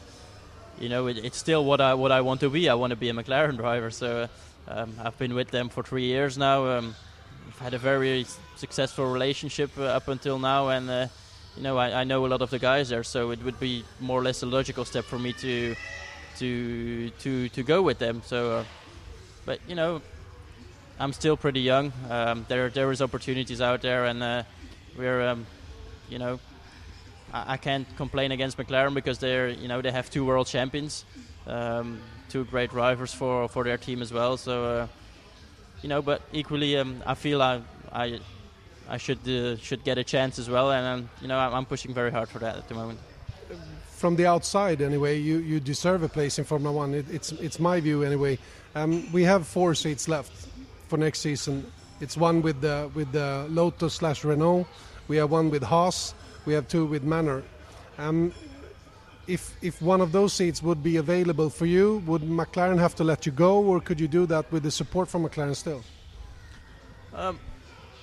you 0.79 0.89
know, 0.89 1.07
it, 1.07 1.17
it's 1.17 1.37
still 1.37 1.63
what 1.63 1.81
I 1.81 1.93
what 1.93 2.11
I 2.11 2.21
want 2.21 2.39
to 2.41 2.49
be. 2.49 2.69
I 2.69 2.73
want 2.73 2.91
to 2.91 2.97
be 2.97 3.09
a 3.09 3.13
McLaren 3.13 3.57
driver. 3.57 3.91
So 3.91 4.27
um, 4.67 4.95
I've 5.03 5.17
been 5.17 5.33
with 5.33 5.51
them 5.51 5.69
for 5.69 5.83
three 5.83 6.05
years 6.05 6.37
now. 6.37 6.65
Um, 6.65 6.95
I've 7.47 7.59
had 7.59 7.73
a 7.73 7.77
very 7.77 8.25
successful 8.55 9.11
relationship 9.11 9.71
uh, 9.77 9.83
up 9.83 10.07
until 10.07 10.39
now, 10.39 10.69
and 10.69 10.89
uh, 10.89 11.07
you 11.55 11.63
know, 11.63 11.77
I, 11.77 12.01
I, 12.01 12.03
know 12.03 12.25
a 12.25 12.27
lot 12.27 12.41
of 12.41 12.49
the 12.49 12.59
guys 12.59 12.89
there. 12.89 13.03
So 13.03 13.31
it 13.31 13.43
would 13.43 13.59
be 13.59 13.83
more 13.99 14.19
or 14.19 14.23
less 14.23 14.41
a 14.41 14.45
logical 14.45 14.85
step 14.85 15.05
for 15.05 15.19
me 15.19 15.33
to 15.33 15.75
to 16.39 17.09
to 17.09 17.49
to 17.49 17.63
go 17.63 17.81
with 17.81 17.99
them. 17.99 18.21
So, 18.25 18.51
uh, 18.51 18.63
but 19.45 19.59
you 19.67 19.75
know, 19.75 20.01
I'm 20.99 21.13
still 21.13 21.37
pretty 21.37 21.61
young. 21.61 21.93
Um, 22.09 22.45
there 22.49 22.69
there 22.69 22.91
is 22.91 23.01
opportunities 23.01 23.61
out 23.61 23.81
there, 23.81 24.05
and 24.05 24.23
uh, 24.23 24.43
we're 24.97 25.21
um, 25.27 25.45
you 26.09 26.19
know 26.19 26.39
I, 27.33 27.53
I, 27.53 27.57
can't 27.57 27.87
complain 27.97 28.31
against 28.31 28.57
McLaren 28.57 28.93
because 28.93 29.19
they're 29.19 29.49
you 29.49 29.67
know 29.67 29.81
they 29.81 29.91
have 29.91 30.09
two 30.09 30.25
world 30.25 30.47
champions, 30.47 31.05
um, 31.47 31.99
two 32.29 32.45
great 32.45 32.69
drivers 32.69 33.13
for 33.13 33.47
for 33.47 33.63
their 33.63 33.77
team 33.77 34.01
as 34.01 34.13
well. 34.13 34.37
So 34.37 34.65
uh, 34.65 34.87
you 35.81 35.89
know, 35.89 36.01
but 36.01 36.21
equally 36.31 36.77
um, 36.77 37.01
I 37.05 37.15
feel 37.15 37.41
I 37.41 37.61
I 37.91 38.19
I 38.89 38.97
should 38.97 39.27
uh, 39.27 39.57
should 39.57 39.83
get 39.83 39.97
a 39.97 40.03
chance 40.03 40.39
as 40.39 40.49
well, 40.49 40.71
and 40.71 40.85
um, 40.85 41.09
you 41.21 41.27
know 41.27 41.37
I'm, 41.37 41.65
pushing 41.65 41.93
very 41.93 42.11
hard 42.11 42.29
for 42.29 42.39
that 42.39 42.57
at 42.57 42.67
the 42.67 42.75
moment 42.75 42.99
from 44.03 44.17
the 44.17 44.25
outside 44.25 44.81
anyway, 44.81 45.17
you, 45.17 45.37
you 45.37 45.61
deserve 45.61 46.03
a 46.03 46.09
place 46.09 46.37
in 46.37 46.43
Formula 46.43 46.75
One. 46.75 46.93
It, 46.93 47.05
it's 47.09 47.31
it's 47.31 47.57
my 47.57 47.79
view 47.79 48.03
anyway. 48.03 48.37
Um, 48.75 49.09
we 49.13 49.23
have 49.23 49.47
four 49.47 49.73
seats 49.75 50.09
left 50.09 50.33
for 50.89 50.97
next 50.97 51.19
season. 51.21 51.65
It's 52.01 52.17
one 52.17 52.41
with 52.41 52.59
the 52.59 52.91
with 52.93 53.13
the 53.13 53.47
Lotus 53.49 53.93
slash 53.93 54.25
Renault. 54.25 54.67
We 55.07 55.15
have 55.15 55.31
one 55.31 55.49
with 55.49 55.63
Haas. 55.63 56.13
We 56.45 56.53
have 56.53 56.67
two 56.67 56.85
with 56.85 57.03
Manor. 57.03 57.43
Um, 57.97 58.33
if 59.27 59.55
if 59.61 59.81
one 59.81 60.01
of 60.01 60.11
those 60.11 60.33
seats 60.33 60.61
would 60.61 60.83
be 60.83 60.97
available 60.97 61.49
for 61.49 61.65
you, 61.65 62.03
would 62.05 62.21
McLaren 62.21 62.79
have 62.79 62.95
to 62.95 63.03
let 63.03 63.25
you 63.25 63.31
go, 63.31 63.63
or 63.63 63.79
could 63.79 63.99
you 63.99 64.07
do 64.07 64.25
that 64.25 64.51
with 64.51 64.63
the 64.63 64.71
support 64.71 65.07
from 65.07 65.23
McLaren 65.23 65.55
still? 65.55 65.83
Um, 67.13 67.39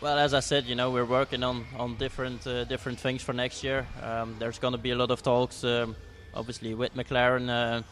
well, 0.00 0.18
as 0.18 0.32
I 0.32 0.40
said, 0.40 0.64
you 0.64 0.74
know, 0.74 0.90
we're 0.90 1.04
working 1.04 1.42
on 1.42 1.66
on 1.76 1.96
different 1.96 2.46
uh, 2.46 2.64
different 2.64 2.98
things 3.00 3.22
for 3.22 3.34
next 3.34 3.62
year. 3.62 3.86
Um, 4.02 4.36
there's 4.38 4.58
going 4.58 4.72
to 4.72 4.78
be 4.78 4.90
a 4.92 4.96
lot 4.96 5.10
of 5.10 5.22
talks, 5.22 5.62
um, 5.64 5.94
obviously, 6.34 6.74
with 6.74 6.94
McLaren. 6.94 7.48
Uh, 7.48 7.82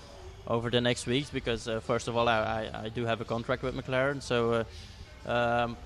over 0.47 0.71
the 0.71 0.81
next 0.81 1.07
weeks 1.07 1.29
because 1.29 1.69
uh, 1.69 1.79
first 1.79 2.09
of 2.09 2.17
all 2.17 2.27
I, 2.27 2.39
I, 2.39 2.85
I, 2.85 2.89
do 2.89 3.05
have 3.05 3.21
a 3.21 3.25
contract 3.25 3.63
with 3.63 3.75
McLaren 3.77 4.23
so 4.23 4.65
uh, 5.27 5.31
um, 5.31 5.77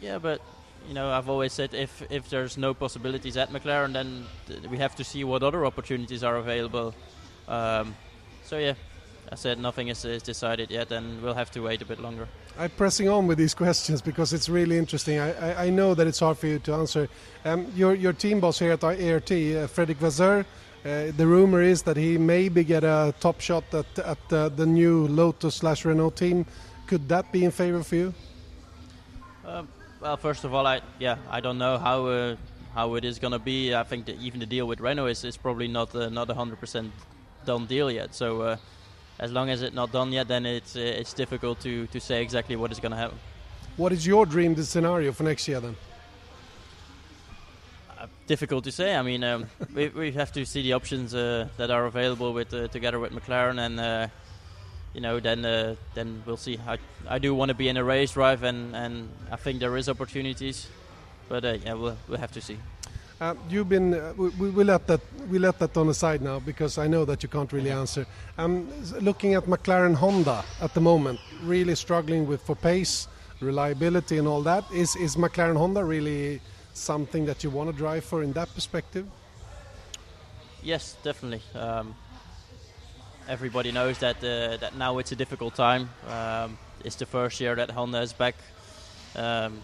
yeah 0.00 0.18
but 0.18 0.40
you 0.88 0.94
know 0.94 1.10
I've 1.10 1.28
always 1.28 1.52
said 1.52 1.74
if 1.74 2.02
if 2.10 2.28
there's 2.30 2.56
no 2.56 2.74
possibilities 2.74 3.36
at 3.36 3.50
McLaren 3.50 3.92
then 3.92 4.26
th- 4.46 4.62
we 4.68 4.78
have 4.78 4.94
to 4.96 5.04
see 5.04 5.24
what 5.24 5.42
other 5.42 5.64
opportunities 5.66 6.22
are 6.22 6.36
available 6.36 6.94
um, 7.48 7.94
so 8.44 8.58
yeah 8.58 8.74
I 9.32 9.36
said 9.36 9.58
nothing 9.58 9.88
is, 9.88 10.04
is 10.04 10.22
decided 10.22 10.70
yet, 10.70 10.92
and 10.92 11.22
we'll 11.22 11.34
have 11.34 11.50
to 11.52 11.60
wait 11.60 11.82
a 11.82 11.84
bit 11.84 11.98
longer. 11.98 12.28
I'm 12.58 12.70
pressing 12.70 13.08
on 13.08 13.26
with 13.26 13.38
these 13.38 13.54
questions 13.64 14.02
because 14.02 14.32
it's 14.32 14.48
really 14.48 14.78
interesting. 14.78 15.18
I, 15.18 15.32
I, 15.32 15.64
I 15.64 15.70
know 15.70 15.94
that 15.94 16.06
it's 16.06 16.20
hard 16.20 16.38
for 16.38 16.46
you 16.46 16.58
to 16.60 16.74
answer. 16.74 17.08
Um, 17.44 17.66
your, 17.74 17.94
your 17.94 18.12
team 18.12 18.40
boss 18.40 18.58
here 18.58 18.72
at 18.72 18.84
ART, 18.84 19.00
uh, 19.00 19.66
Fredrik 19.66 19.96
Vasseur, 19.96 20.40
uh, 20.84 21.10
the 21.16 21.26
rumor 21.26 21.62
is 21.62 21.82
that 21.82 21.96
he 21.96 22.18
maybe 22.18 22.62
get 22.62 22.84
a 22.84 23.14
top 23.18 23.40
shot 23.40 23.64
at, 23.72 23.98
at 23.98 24.32
uh, 24.32 24.50
the 24.50 24.66
new 24.66 25.08
Lotus 25.08 25.56
slash 25.56 25.84
Renault 25.84 26.10
team. 26.10 26.44
Could 26.86 27.08
that 27.08 27.32
be 27.32 27.44
in 27.44 27.50
favor 27.50 27.82
for 27.82 27.96
you? 27.96 28.14
Um, 29.46 29.66
well, 30.04 30.18
first 30.18 30.44
of 30.44 30.52
all, 30.52 30.66
I 30.66 30.82
yeah, 30.98 31.16
I 31.30 31.40
don't 31.40 31.56
know 31.56 31.78
how 31.78 32.06
uh, 32.06 32.36
how 32.74 32.94
it 32.96 33.04
is 33.04 33.18
going 33.18 33.32
to 33.32 33.38
be. 33.38 33.74
I 33.74 33.84
think 33.84 34.04
that 34.04 34.16
even 34.20 34.38
the 34.38 34.46
deal 34.46 34.66
with 34.66 34.80
Renault 34.80 35.06
is, 35.06 35.24
is 35.24 35.38
probably 35.38 35.66
not 35.66 35.94
uh, 35.94 36.10
not 36.10 36.28
a 36.28 36.34
hundred 36.34 36.60
percent 36.60 36.92
done 37.46 37.64
deal 37.66 37.90
yet. 37.90 38.14
So 38.14 38.42
uh, 38.42 38.56
as 39.18 39.32
long 39.32 39.48
as 39.48 39.62
it's 39.62 39.74
not 39.74 39.92
done 39.92 40.12
yet, 40.12 40.28
then 40.28 40.44
it's 40.44 40.76
uh, 40.76 41.00
it's 41.00 41.14
difficult 41.14 41.60
to 41.60 41.86
to 41.86 42.00
say 42.00 42.22
exactly 42.22 42.54
what 42.54 42.70
is 42.70 42.80
going 42.80 42.92
to 42.92 42.98
happen. 42.98 43.18
What 43.78 43.92
is 43.92 44.06
your 44.06 44.26
dream 44.26 44.54
scenario 44.62 45.12
for 45.12 45.24
next 45.24 45.48
year 45.48 45.60
then? 45.60 45.76
Uh, 47.98 48.06
difficult 48.26 48.64
to 48.64 48.72
say. 48.72 48.94
I 48.94 49.02
mean, 49.02 49.24
um, 49.24 49.46
we, 49.74 49.88
we 49.88 50.12
have 50.12 50.32
to 50.32 50.44
see 50.44 50.62
the 50.62 50.74
options 50.74 51.14
uh, 51.14 51.48
that 51.56 51.70
are 51.70 51.86
available 51.86 52.34
with 52.34 52.52
uh, 52.52 52.68
together 52.68 53.00
with 53.00 53.12
McLaren, 53.12 53.58
and 53.58 53.80
uh, 53.80 54.08
you 54.94 55.00
know, 55.00 55.20
then 55.20 55.44
uh, 55.44 55.74
then 55.94 56.22
we'll 56.24 56.36
see. 56.36 56.58
I, 56.66 56.78
I 57.08 57.18
do 57.18 57.34
want 57.34 57.50
to 57.50 57.54
be 57.54 57.68
in 57.68 57.76
a 57.76 57.84
race 57.84 58.12
drive, 58.12 58.44
and, 58.44 58.74
and 58.74 59.08
I 59.30 59.36
think 59.36 59.60
there 59.60 59.76
is 59.76 59.88
opportunities, 59.88 60.68
but 61.28 61.44
uh, 61.44 61.58
yeah, 61.64 61.74
we'll 61.74 61.96
we'll 62.08 62.20
have 62.20 62.32
to 62.32 62.40
see. 62.40 62.58
Uh, 63.20 63.34
you've 63.48 63.68
been. 63.68 63.94
Uh, 63.94 64.12
we, 64.16 64.28
we 64.50 64.64
let 64.64 64.86
that 64.86 65.00
we 65.28 65.38
let 65.38 65.58
that 65.58 65.76
on 65.76 65.88
the 65.88 65.94
side 65.94 66.22
now 66.22 66.38
because 66.38 66.78
I 66.78 66.86
know 66.86 67.04
that 67.04 67.22
you 67.22 67.28
can't 67.28 67.52
really 67.52 67.70
answer. 67.70 68.06
Um, 68.38 68.68
looking 69.00 69.34
at 69.34 69.44
McLaren 69.44 69.94
Honda 69.94 70.44
at 70.60 70.74
the 70.74 70.80
moment, 70.80 71.20
really 71.42 71.74
struggling 71.74 72.26
with 72.26 72.42
for 72.42 72.56
pace, 72.56 73.08
reliability, 73.40 74.18
and 74.18 74.28
all 74.28 74.42
that. 74.42 74.64
Is 74.72 74.96
is 74.96 75.16
McLaren 75.16 75.56
Honda 75.56 75.84
really 75.84 76.40
something 76.72 77.26
that 77.26 77.44
you 77.44 77.50
want 77.50 77.70
to 77.70 77.76
drive 77.76 78.04
for 78.04 78.22
in 78.22 78.32
that 78.32 78.52
perspective? 78.54 79.06
Yes, 80.62 80.96
definitely. 81.02 81.42
Um, 81.58 81.94
everybody 83.28 83.72
knows 83.72 83.98
that 83.98 84.16
uh, 84.16 84.56
that 84.58 84.76
now 84.76 84.98
it's 84.98 85.12
a 85.12 85.16
difficult 85.16 85.54
time. 85.54 85.88
Um, 86.08 86.58
it's 86.84 86.96
the 86.96 87.06
first 87.06 87.40
year 87.40 87.54
that 87.54 87.70
Honda 87.70 88.00
is 88.02 88.12
back 88.12 88.34
um, 89.16 89.60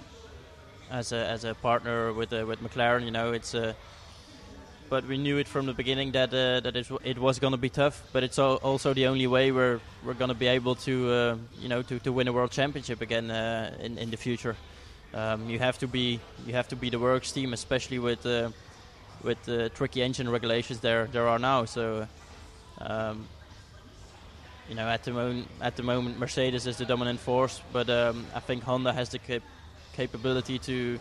as 0.90 1.12
a 1.12 1.26
as 1.26 1.44
a 1.44 1.54
partner 1.54 2.12
with 2.12 2.32
uh, 2.32 2.44
with 2.46 2.60
McLaren. 2.60 3.04
You 3.04 3.10
know, 3.10 3.32
it's 3.32 3.54
a. 3.54 3.74
But 4.88 5.06
we 5.06 5.18
knew 5.18 5.38
it 5.38 5.46
from 5.46 5.66
the 5.66 5.72
beginning 5.72 6.12
that 6.12 6.30
uh, 6.30 6.60
that 6.60 6.74
it, 7.04 7.16
was 7.18 7.38
going 7.38 7.52
to 7.52 7.58
be 7.58 7.68
tough. 7.68 8.02
But 8.12 8.24
it's 8.24 8.40
al- 8.40 8.56
also 8.56 8.92
the 8.92 9.06
only 9.06 9.28
way 9.28 9.52
we're 9.52 9.78
we're 10.04 10.14
going 10.14 10.30
to 10.30 10.38
be 10.38 10.48
able 10.48 10.74
to 10.76 11.10
uh, 11.10 11.36
you 11.60 11.68
know 11.68 11.82
to, 11.82 11.98
to 12.00 12.12
win 12.12 12.26
a 12.26 12.32
world 12.32 12.50
championship 12.50 13.00
again 13.00 13.30
uh, 13.30 13.76
in 13.80 13.98
in 13.98 14.10
the 14.10 14.16
future. 14.16 14.56
Um, 15.14 15.48
you 15.48 15.58
have 15.58 15.78
to 15.78 15.86
be 15.86 16.18
you 16.46 16.54
have 16.54 16.68
to 16.68 16.76
be 16.76 16.90
the 16.90 16.98
works 16.98 17.30
team, 17.30 17.52
especially 17.52 18.00
with 18.00 18.26
uh, 18.26 18.50
with 19.22 19.40
the 19.44 19.68
tricky 19.68 20.02
engine 20.02 20.28
regulations 20.28 20.80
there 20.80 21.06
there 21.06 21.28
are 21.28 21.38
now. 21.38 21.66
So. 21.66 22.08
Um, 22.82 23.28
you 24.70 24.76
know, 24.76 24.86
at 24.86 25.02
the 25.02 25.10
moment, 25.10 25.48
at 25.60 25.74
the 25.74 25.82
moment, 25.82 26.20
Mercedes 26.20 26.64
is 26.64 26.76
the 26.76 26.84
dominant 26.84 27.18
force, 27.18 27.60
but 27.72 27.90
um, 27.90 28.24
I 28.32 28.38
think 28.38 28.62
Honda 28.62 28.92
has 28.92 29.08
the 29.08 29.18
cap- 29.18 29.42
capability 29.94 30.60
to, 30.60 31.00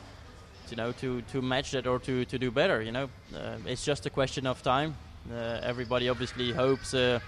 you 0.71 0.75
know, 0.75 0.91
to, 0.93 1.21
to 1.31 1.41
match 1.43 1.71
that 1.71 1.85
or 1.85 1.99
to, 1.99 2.25
to 2.25 2.39
do 2.39 2.49
better. 2.49 2.81
You 2.81 2.91
know, 2.91 3.09
uh, 3.35 3.57
it's 3.67 3.85
just 3.85 4.07
a 4.07 4.09
question 4.09 4.47
of 4.47 4.63
time. 4.63 4.95
Uh, 5.31 5.59
everybody 5.61 6.09
obviously 6.09 6.51
hopes 6.51 6.95
uh, 6.95 7.19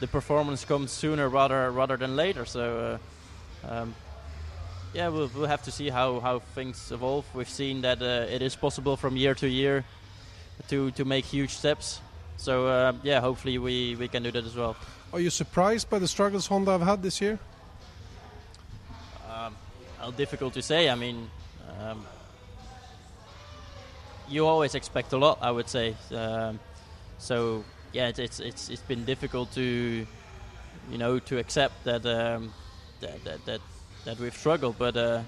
the 0.00 0.06
performance 0.06 0.64
comes 0.64 0.92
sooner 0.92 1.28
rather 1.28 1.70
rather 1.70 1.98
than 1.98 2.16
later. 2.16 2.46
So, 2.46 2.98
uh, 3.62 3.70
um, 3.70 3.94
yeah, 4.94 5.08
we'll, 5.08 5.30
we'll 5.36 5.46
have 5.46 5.62
to 5.64 5.70
see 5.70 5.90
how, 5.90 6.20
how 6.20 6.38
things 6.54 6.90
evolve. 6.90 7.26
We've 7.34 7.46
seen 7.46 7.82
that 7.82 8.00
uh, 8.00 8.34
it 8.34 8.40
is 8.40 8.56
possible 8.56 8.96
from 8.96 9.14
year 9.14 9.34
to 9.34 9.46
year 9.46 9.84
to 10.68 10.90
to 10.92 11.04
make 11.04 11.26
huge 11.26 11.50
steps. 11.50 12.00
So 12.38 12.66
uh, 12.66 12.92
yeah, 13.02 13.20
hopefully 13.20 13.58
we, 13.58 13.96
we 13.96 14.08
can 14.08 14.22
do 14.22 14.30
that 14.30 14.44
as 14.46 14.56
well. 14.56 14.74
Are 15.12 15.18
you 15.18 15.30
surprised 15.30 15.90
by 15.90 15.98
the 15.98 16.06
struggles 16.06 16.46
Honda 16.46 16.70
have 16.70 16.82
had 16.82 17.02
this 17.02 17.20
year? 17.20 17.38
Um, 19.28 19.56
difficult 20.16 20.54
to 20.54 20.62
say. 20.62 20.88
I 20.88 20.94
mean, 20.94 21.28
um, 21.80 22.06
you 24.28 24.46
always 24.46 24.76
expect 24.76 25.12
a 25.12 25.18
lot. 25.18 25.38
I 25.42 25.50
would 25.50 25.68
say. 25.68 25.96
Um, 26.14 26.60
so 27.18 27.64
yeah, 27.92 28.06
it's, 28.08 28.20
it's 28.20 28.38
it's 28.38 28.68
it's 28.70 28.82
been 28.82 29.04
difficult 29.04 29.52
to, 29.54 30.06
you 30.90 30.98
know, 30.98 31.18
to 31.18 31.38
accept 31.38 31.82
that 31.84 32.06
um, 32.06 32.54
that, 33.00 33.24
that 33.24 33.44
that 33.46 33.60
that 34.04 34.18
we've 34.20 34.36
struggled. 34.36 34.78
But 34.78 34.96
uh, 34.96 35.22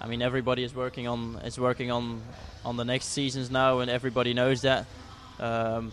I 0.00 0.06
mean, 0.06 0.22
everybody 0.22 0.62
is 0.62 0.76
working 0.76 1.08
on 1.08 1.40
is 1.44 1.58
working 1.58 1.90
on 1.90 2.22
on 2.64 2.76
the 2.76 2.84
next 2.84 3.06
seasons 3.06 3.50
now, 3.50 3.80
and 3.80 3.90
everybody 3.90 4.32
knows 4.32 4.62
that. 4.62 4.86
Um, 5.40 5.92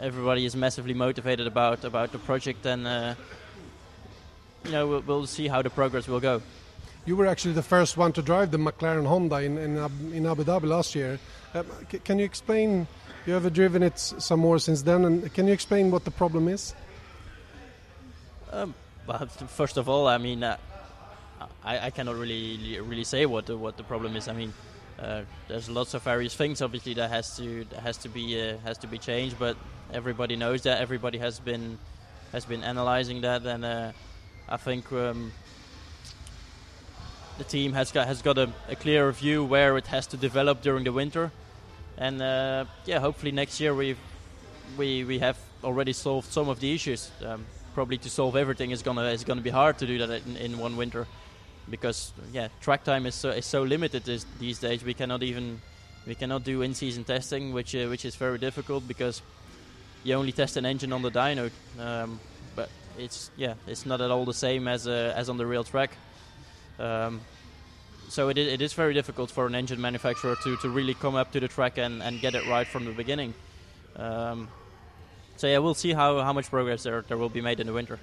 everybody 0.00 0.44
is 0.44 0.54
massively 0.54 0.94
motivated 0.94 1.46
about 1.46 1.84
about 1.84 2.12
the 2.12 2.18
project, 2.18 2.66
and 2.66 2.86
uh, 2.86 3.14
you 4.64 4.72
know 4.72 4.86
we'll, 4.86 5.00
we'll 5.00 5.26
see 5.26 5.48
how 5.48 5.62
the 5.62 5.70
progress 5.70 6.08
will 6.08 6.20
go. 6.20 6.42
You 7.06 7.16
were 7.16 7.26
actually 7.26 7.54
the 7.54 7.62
first 7.62 7.96
one 7.96 8.12
to 8.12 8.22
drive 8.22 8.50
the 8.50 8.58
McLaren 8.58 9.06
Honda 9.06 9.36
in 9.36 9.58
in, 9.58 9.78
Ab- 9.78 10.12
in 10.12 10.26
Abu 10.26 10.44
Dhabi 10.44 10.64
last 10.64 10.94
year. 10.94 11.18
C- 11.90 11.98
can 12.00 12.18
you 12.18 12.24
explain? 12.24 12.86
You 13.26 13.34
have 13.34 13.52
driven 13.52 13.82
it 13.82 13.98
some 13.98 14.40
more 14.40 14.58
since 14.58 14.82
then, 14.82 15.04
and 15.04 15.34
can 15.34 15.46
you 15.46 15.52
explain 15.52 15.90
what 15.90 16.04
the 16.04 16.10
problem 16.10 16.48
is? 16.48 16.74
Um, 18.50 18.74
well, 19.06 19.26
first 19.48 19.76
of 19.76 19.88
all, 19.88 20.06
I 20.06 20.18
mean, 20.18 20.42
uh, 20.42 20.56
I, 21.64 21.86
I 21.86 21.90
cannot 21.90 22.16
really 22.16 22.80
really 22.80 23.04
say 23.04 23.26
what 23.26 23.46
the, 23.46 23.56
what 23.56 23.76
the 23.76 23.82
problem 23.84 24.16
is. 24.16 24.28
I 24.28 24.32
mean, 24.32 24.52
uh, 24.98 25.22
there's 25.48 25.68
lots 25.68 25.94
of 25.94 26.02
various 26.02 26.34
things 26.34 26.62
obviously 26.62 26.94
that 26.94 27.10
has 27.10 27.36
to 27.36 27.64
that 27.64 27.80
has 27.80 27.98
to 27.98 28.08
be 28.08 28.40
uh, 28.40 28.56
has 28.64 28.78
to 28.78 28.86
be 28.86 28.98
changed, 28.98 29.38
but 29.38 29.56
everybody 29.92 30.36
knows 30.36 30.62
that. 30.62 30.80
Everybody 30.80 31.18
has 31.18 31.40
been 31.40 31.78
has 32.32 32.44
been 32.44 32.62
analyzing 32.62 33.22
that, 33.22 33.44
and 33.46 33.64
uh, 33.64 33.92
I 34.48 34.56
think 34.56 34.92
um, 34.92 35.32
the 37.38 37.44
team 37.44 37.72
has 37.72 37.92
got 37.92 38.06
has 38.06 38.22
got 38.22 38.38
a, 38.38 38.50
a 38.68 38.76
clear 38.76 39.10
view 39.12 39.44
where 39.44 39.76
it 39.76 39.86
has 39.86 40.06
to 40.08 40.16
develop 40.16 40.62
during 40.62 40.84
the 40.84 40.92
winter, 40.92 41.30
and 41.96 42.20
uh, 42.20 42.64
yeah, 42.84 43.00
hopefully 43.00 43.32
next 43.32 43.60
year 43.60 43.74
we 43.74 43.96
we 44.76 45.04
we 45.04 45.18
have 45.18 45.38
already 45.64 45.92
solved 45.92 46.32
some 46.32 46.48
of 46.48 46.60
the 46.60 46.74
issues. 46.74 47.10
Um, 47.24 47.46
probably 47.74 47.98
to 47.98 48.10
solve 48.10 48.34
everything 48.34 48.72
is 48.72 48.82
gonna 48.82 49.04
is 49.04 49.24
gonna 49.24 49.40
be 49.40 49.50
hard 49.50 49.78
to 49.78 49.86
do 49.86 49.98
that 49.98 50.26
in, 50.26 50.36
in 50.36 50.58
one 50.58 50.76
winter 50.76 51.06
because 51.70 52.12
yeah, 52.32 52.48
track 52.60 52.84
time 52.84 53.06
is 53.06 53.14
so, 53.14 53.30
is 53.30 53.46
so 53.46 53.62
limited 53.62 54.04
this, 54.04 54.26
these 54.38 54.58
days. 54.58 54.84
We 54.84 54.94
cannot 54.94 55.22
even 55.22 55.60
we 56.06 56.14
cannot 56.14 56.44
do 56.44 56.62
in-season 56.62 57.04
testing, 57.04 57.52
which 57.52 57.74
uh, 57.74 57.86
which 57.86 58.04
is 58.04 58.16
very 58.16 58.38
difficult 58.38 58.86
because 58.88 59.22
you 60.04 60.14
only 60.14 60.32
test 60.32 60.56
an 60.56 60.66
engine 60.66 60.92
on 60.92 61.02
the 61.02 61.10
dyno. 61.10 61.50
Um, 61.78 62.20
but 62.54 62.68
it's 62.98 63.30
yeah, 63.36 63.54
it's 63.66 63.86
not 63.86 64.00
at 64.00 64.10
all 64.10 64.24
the 64.24 64.34
same 64.34 64.68
as 64.68 64.86
uh, 64.86 65.12
as 65.16 65.28
on 65.28 65.36
the 65.36 65.46
real 65.46 65.64
track. 65.64 65.90
Um, 66.78 67.20
so 68.08 68.28
it, 68.30 68.38
it 68.38 68.62
is 68.62 68.72
very 68.72 68.94
difficult 68.94 69.30
for 69.30 69.46
an 69.46 69.54
engine 69.54 69.80
manufacturer 69.80 70.36
to, 70.42 70.56
to 70.58 70.68
really 70.70 70.94
come 70.94 71.14
up 71.14 71.32
to 71.32 71.40
the 71.40 71.48
track 71.48 71.78
and, 71.78 72.02
and 72.02 72.20
get 72.20 72.34
it 72.34 72.46
right 72.48 72.66
from 72.66 72.84
the 72.86 72.92
beginning. 72.92 73.34
Um, 73.96 74.48
so 75.36 75.46
yeah, 75.46 75.58
we'll 75.58 75.74
see 75.74 75.92
how, 75.92 76.20
how 76.20 76.32
much 76.32 76.48
progress 76.48 76.82
there, 76.82 77.02
there 77.02 77.18
will 77.18 77.28
be 77.28 77.40
made 77.40 77.60
in 77.60 77.66
the 77.66 77.72
winter. 77.72 77.98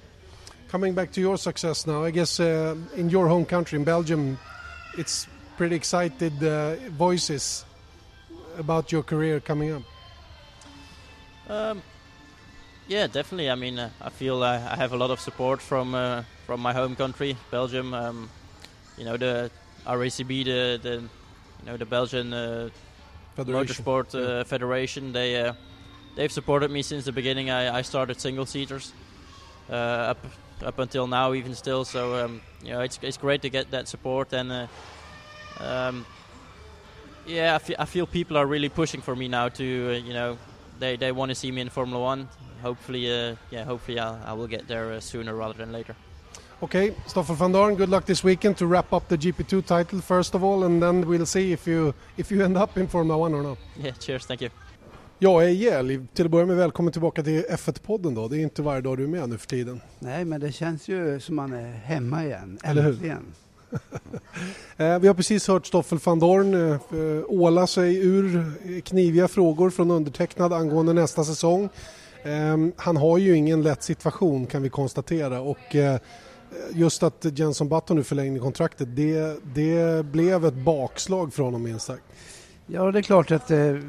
Coming 0.68 0.94
back 0.94 1.12
to 1.12 1.20
your 1.20 1.36
success 1.36 1.86
now, 1.86 2.04
I 2.04 2.10
guess 2.10 2.38
uh, 2.40 2.76
in 2.94 3.10
your 3.10 3.28
home 3.28 3.44
country, 3.44 3.78
in 3.78 3.84
Belgium, 3.84 4.38
it's 4.96 5.26
pretty 5.56 5.76
excited 5.76 6.42
uh, 6.42 6.76
voices 6.90 7.64
about 8.58 8.92
your 8.92 9.02
career 9.02 9.40
coming 9.40 9.72
up. 9.72 9.82
Um, 11.48 11.82
yeah, 12.88 13.06
definitely. 13.06 13.50
I 13.50 13.54
mean, 13.54 13.78
uh, 13.78 13.90
I 14.00 14.10
feel 14.10 14.42
uh, 14.42 14.60
I 14.70 14.76
have 14.76 14.92
a 14.92 14.96
lot 14.96 15.10
of 15.10 15.20
support 15.20 15.60
from 15.60 15.94
uh, 15.94 16.22
from 16.46 16.60
my 16.60 16.72
home 16.72 16.96
country, 16.96 17.36
Belgium. 17.50 17.94
Um, 17.94 18.28
you 18.96 19.04
know, 19.04 19.16
the 19.16 19.50
RACB, 19.86 20.44
the, 20.44 20.78
the 20.82 20.94
you 20.94 21.66
know 21.66 21.76
the 21.76 21.86
Belgian 21.86 22.32
uh, 22.32 22.68
Federation. 23.34 23.84
Motorsport 23.84 24.14
uh, 24.14 24.18
Yeah. 24.18 24.44
Federation. 24.44 25.12
They 25.12 25.40
uh, 25.40 25.52
they've 26.16 26.32
supported 26.32 26.70
me 26.70 26.82
since 26.82 27.04
the 27.04 27.12
beginning. 27.12 27.50
I, 27.50 27.78
I 27.78 27.82
started 27.82 28.20
single 28.20 28.46
seaters 28.46 28.92
uh, 29.70 30.12
up 30.12 30.24
up 30.64 30.78
until 30.78 31.06
now, 31.06 31.34
even 31.34 31.54
still. 31.54 31.84
So 31.84 32.24
um, 32.24 32.40
you 32.62 32.70
know, 32.72 32.80
it's 32.80 32.98
it's 33.02 33.18
great 33.18 33.42
to 33.42 33.50
get 33.50 33.70
that 33.70 33.88
support 33.88 34.32
and. 34.32 34.52
Uh, 34.52 34.66
um, 35.60 36.06
yeah, 37.26 37.56
I 37.56 37.58
feel, 37.58 37.76
I 37.78 37.84
feel 37.86 38.06
people 38.06 38.36
are 38.36 38.46
really 38.46 38.68
pushing 38.68 39.00
for 39.00 39.16
me 39.16 39.26
now 39.26 39.48
to, 39.48 39.64
uh, 39.64 39.92
you 40.06 40.12
know, 40.12 40.38
they, 40.78 40.96
they 40.96 41.12
want 41.12 41.30
to 41.30 41.34
see 41.34 41.52
me 41.52 41.60
in 41.60 41.68
Formula 41.70 42.00
One. 42.00 42.28
Hopefully, 42.62 43.10
uh, 43.10 43.36
yeah, 43.50 43.64
hopefully 43.64 43.98
I'll, 43.98 44.18
I 44.26 44.32
will 44.32 44.48
get 44.48 44.66
there 44.66 44.92
uh, 44.92 45.00
sooner 45.00 45.34
rather 45.34 45.54
than 45.54 45.72
later. 45.72 45.94
Okay, 46.62 46.94
Stoffel 47.06 47.34
van 47.34 47.52
Dorn, 47.52 47.74
good 47.74 47.90
luck 47.90 48.06
this 48.06 48.24
weekend 48.24 48.56
to 48.56 48.66
wrap 48.66 48.92
up 48.92 49.08
the 49.08 49.16
GP2 49.16 49.66
title 49.66 50.00
first 50.00 50.34
of 50.34 50.42
all, 50.42 50.64
and 50.64 50.82
then 50.82 51.06
we'll 51.06 51.26
see 51.26 51.52
if 51.52 51.66
you 51.68 51.92
if 52.16 52.30
you 52.32 52.42
end 52.44 52.56
up 52.56 52.78
in 52.78 52.88
Formula 52.88 53.18
One 53.18 53.34
or 53.34 53.42
not. 53.42 53.58
Yeah, 53.76 53.92
cheers, 53.98 54.26
thank 54.26 54.40
you. 54.40 54.50
Ja, 55.18 55.42
Ejel, 55.42 56.06
till 56.14 56.24
att 56.24 56.30
börja 56.30 56.46
med 56.46 56.56
välkommen 56.56 56.92
tillbaka 56.92 57.22
till 57.22 57.44
F1-podden 57.50 58.14
då. 58.14 58.28
Det 58.28 58.36
är 58.36 58.42
inte 58.42 58.62
varje 58.62 58.80
dag 58.80 58.96
du 58.96 59.04
är 59.04 59.08
med 59.08 59.28
nu 59.28 59.38
för 59.38 59.46
tiden. 59.46 59.80
Nej, 59.98 60.24
men 60.24 60.40
det 60.40 60.52
känns 60.52 60.88
ju 60.88 61.20
som 61.20 61.36
man 61.36 61.52
är 61.52 61.72
hemma 61.72 62.24
igen. 62.24 62.58
Eller 62.64 62.82
hur? 62.82 63.16
Eh, 64.78 64.98
vi 64.98 65.08
har 65.08 65.14
precis 65.14 65.48
hört 65.48 65.66
Stoffel 65.66 65.98
van 66.04 66.18
Dorn 66.18 66.54
eh, 66.54 66.70
eh, 66.70 67.24
åla 67.26 67.66
sig 67.66 67.96
ur 67.96 68.52
kniviga 68.80 69.28
frågor 69.28 69.70
från 69.70 69.90
undertecknad 69.90 70.52
angående 70.52 70.92
nästa 70.92 71.24
säsong. 71.24 71.68
Ehm, 72.24 72.72
han 72.76 72.96
har 72.96 73.18
ju 73.18 73.36
ingen 73.36 73.62
lätt 73.62 73.82
situation 73.82 74.46
kan 74.46 74.62
vi 74.62 74.68
konstatera 74.68 75.40
och 75.40 75.76
just 76.72 77.02
att 77.02 77.38
Jenson 77.38 77.68
Button 77.68 77.96
nu 77.96 78.02
förlängde 78.02 78.40
kontraktet 78.40 78.88
det, 78.96 79.36
det 79.54 80.06
blev 80.06 80.44
ett 80.44 80.54
bakslag 80.54 81.34
för 81.34 81.42
honom 81.42 81.62
minst 81.62 81.86
sagt. 81.86 82.04
Ja, 82.66 82.92
det 82.92 82.98
är 82.98 83.02
klart 83.02 83.30
att 83.30 83.48
det, 83.48 83.82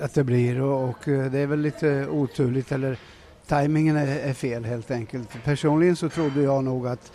att 0.00 0.14
det 0.14 0.24
blir 0.24 0.60
och, 0.60 0.88
och 0.88 0.98
det 1.06 1.38
är 1.38 1.46
väl 1.46 1.60
lite 1.60 2.06
oturligt 2.06 2.72
eller 2.72 2.98
tajmingen 3.46 3.96
är, 3.96 4.18
är 4.18 4.32
fel 4.32 4.64
helt 4.64 4.90
enkelt. 4.90 5.28
Personligen 5.44 5.96
så 5.96 6.08
trodde 6.08 6.42
jag 6.42 6.64
nog 6.64 6.86
att 6.86 7.12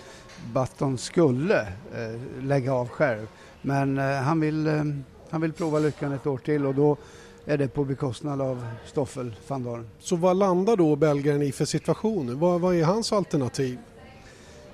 Button 0.53 0.97
skulle 0.97 1.61
eh, 1.61 2.43
lägga 2.43 2.73
av 2.73 2.87
själv. 2.89 3.27
Men 3.61 3.97
eh, 3.97 4.05
han, 4.15 4.39
vill, 4.39 4.67
eh, 4.67 4.83
han 5.29 5.41
vill 5.41 5.53
prova 5.53 5.79
lyckan 5.79 6.11
ett 6.11 6.27
år 6.27 6.37
till 6.37 6.65
och 6.65 6.75
då 6.75 6.97
är 7.45 7.57
det 7.57 7.67
på 7.67 7.83
bekostnad 7.83 8.41
av 8.41 8.67
Stoffel 8.85 9.35
van 9.47 9.63
Dorn. 9.63 9.87
Så 9.99 10.15
vad 10.15 10.37
landar 10.37 10.75
då 10.77 10.95
belgaren 10.95 11.41
i 11.41 11.51
för 11.51 11.65
situation? 11.65 12.39
Vad, 12.39 12.61
vad 12.61 12.75
är 12.75 12.83
hans 12.83 13.13
alternativ? 13.13 13.77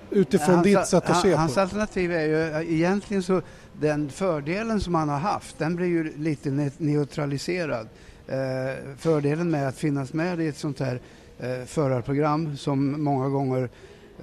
Utifrån 0.10 0.56
Hans- 0.56 0.64
ditt 0.64 0.88
sätt 0.88 1.10
att 1.10 1.22
se 1.22 1.32
på 1.32 1.38
Hans 1.38 1.58
alternativ 1.58 2.12
är 2.12 2.26
ju 2.26 2.42
eh, 2.42 2.74
egentligen 2.74 3.24
så 3.24 3.42
den 3.74 4.10
fördelen 4.10 4.82
som 4.82 4.96
han 4.96 5.10
har 5.10 5.20
haft 5.20 5.60
den 5.60 5.76
blir 5.76 5.88
ju 5.88 6.18
lite 6.18 6.50
ne- 6.50 6.72
neutraliserad. 6.78 7.88
Eh, 8.28 8.96
fördelen 8.98 9.52
med 9.52 9.68
att 9.68 9.78
finnas 9.78 10.14
med 10.14 10.42
i 10.42 10.48
ett 10.48 10.58
sånt 10.58 10.80
här 10.80 11.00
eh, 11.44 11.66
förarprogram 11.66 12.58
som 12.58 13.04
många 13.04 13.30
gånger 13.30 13.70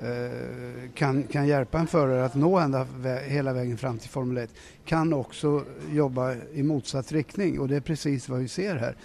eh, 0.03 0.91
kan, 0.95 1.23
kan 1.23 1.47
hjälpa 1.47 1.79
en 1.79 1.87
förare 1.87 2.25
att 2.25 2.35
nå 2.35 2.59
ända 2.59 2.87
vä- 2.99 3.25
hela 3.29 3.53
vägen 3.53 3.79
fram 3.79 3.99
till 3.99 4.11
Formel 4.11 4.39
1 4.39 4.51
kan 4.85 5.13
också 5.13 5.65
jobba 5.91 6.35
i 6.53 6.63
motsatt 6.63 7.13
riktning 7.13 7.61
och 7.61 7.69
det 7.69 7.77
är 7.77 7.81
precis 7.81 8.29
vad 8.29 8.39
vi 8.41 8.49
ser 8.49 8.77
här. 8.77 8.97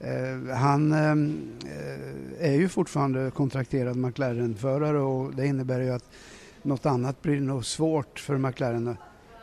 Eh, 0.00 0.56
han 0.56 0.92
eh, 0.92 2.50
är 2.50 2.54
ju 2.54 2.68
fortfarande 2.68 3.30
kontrakterad 3.30 3.96
McLaren-förare 3.96 4.98
och 4.98 5.34
det 5.34 5.46
innebär 5.46 5.80
ju 5.80 5.90
att 5.90 6.04
något 6.62 6.86
annat 6.86 7.22
blir 7.22 7.40
nog 7.40 7.64
svårt 7.64 8.18
för 8.18 8.38
McLaren. 8.38 8.96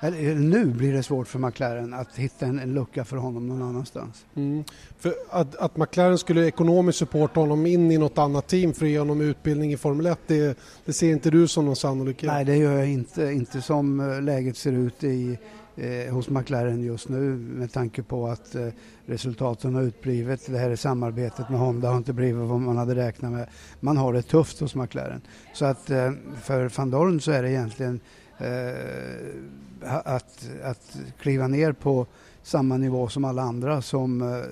Eller 0.03 0.35
nu 0.35 0.65
blir 0.65 0.93
det 0.93 1.03
svårt 1.03 1.27
för 1.27 1.39
McLaren 1.39 1.93
att 1.93 2.15
hitta 2.15 2.45
en, 2.45 2.59
en 2.59 2.73
lucka 2.73 3.05
för 3.05 3.17
honom 3.17 3.47
någon 3.47 3.61
annanstans. 3.61 4.25
Mm. 4.35 4.63
För 4.99 5.13
att, 5.29 5.55
att 5.55 5.77
McLaren 5.77 6.17
skulle 6.17 6.47
ekonomiskt 6.47 6.99
supporta 6.99 7.39
honom 7.39 7.65
in 7.65 7.91
i 7.91 7.97
något 7.97 8.17
annat 8.17 8.47
team 8.47 8.73
för 8.73 8.85
att 8.85 8.91
ge 8.91 8.99
honom 8.99 9.21
utbildning 9.21 9.73
i 9.73 9.77
Formel 9.77 10.05
1, 10.05 10.19
det, 10.27 10.57
det 10.85 10.93
ser 10.93 11.11
inte 11.11 11.29
du 11.29 11.47
som 11.47 11.65
någon 11.65 11.75
sannolikhet? 11.75 12.31
Nej, 12.31 12.45
det 12.45 12.57
gör 12.57 12.77
jag 12.77 12.89
inte. 12.89 13.23
Inte 13.23 13.61
som 13.61 13.99
eh, 13.99 14.21
läget 14.21 14.57
ser 14.57 14.71
ut 14.71 15.03
i, 15.03 15.37
eh, 15.75 16.13
hos 16.13 16.29
McLaren 16.29 16.83
just 16.83 17.09
nu 17.09 17.19
med 17.35 17.71
tanke 17.73 18.03
på 18.03 18.27
att 18.27 18.55
eh, 18.55 18.67
resultaten 19.05 19.75
har 19.75 19.81
utblivit. 19.81 20.45
Det 20.47 20.57
här 20.57 20.75
samarbetet 20.75 21.49
med 21.49 21.59
Honda 21.59 21.89
har 21.89 21.97
inte 21.97 22.13
blivit 22.13 22.47
vad 22.47 22.61
man 22.61 22.77
hade 22.77 22.95
räknat 22.95 23.31
med. 23.31 23.47
Man 23.79 23.97
har 23.97 24.13
det 24.13 24.21
tufft 24.21 24.59
hos 24.59 24.75
McLaren. 24.75 25.21
Så 25.53 25.65
att 25.65 25.89
eh, 25.89 26.11
för 26.41 26.77
van 26.77 26.91
Dorn 26.91 27.21
så 27.21 27.31
är 27.31 27.43
det 27.43 27.51
egentligen 27.51 27.95
eh, 27.95 27.99
Eh, 28.41 29.91
att, 30.05 30.49
att 30.63 30.97
kliva 31.19 31.47
ner 31.47 31.71
på 31.71 32.05
samma 32.43 32.77
nivå 32.77 33.09
som 33.09 33.25
alla 33.25 33.41
andra 33.41 33.81
som 33.81 34.21
eh, 34.21 34.45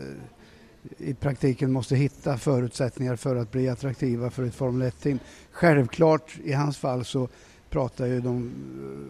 i 0.97 1.13
praktiken 1.13 1.71
måste 1.71 1.95
hitta 1.95 2.37
förutsättningar 2.37 3.15
för 3.15 3.35
att 3.35 3.51
bli 3.51 3.69
attraktiva 3.69 4.29
för 4.29 4.43
ett 4.43 4.55
Formel 4.55 4.89
1-team. 4.89 5.19
Självklart 5.51 6.39
i 6.43 6.53
hans 6.53 6.77
fall 6.77 7.05
så 7.05 7.27
pratar 7.69 8.05
ju 8.05 8.21
de 8.21 8.51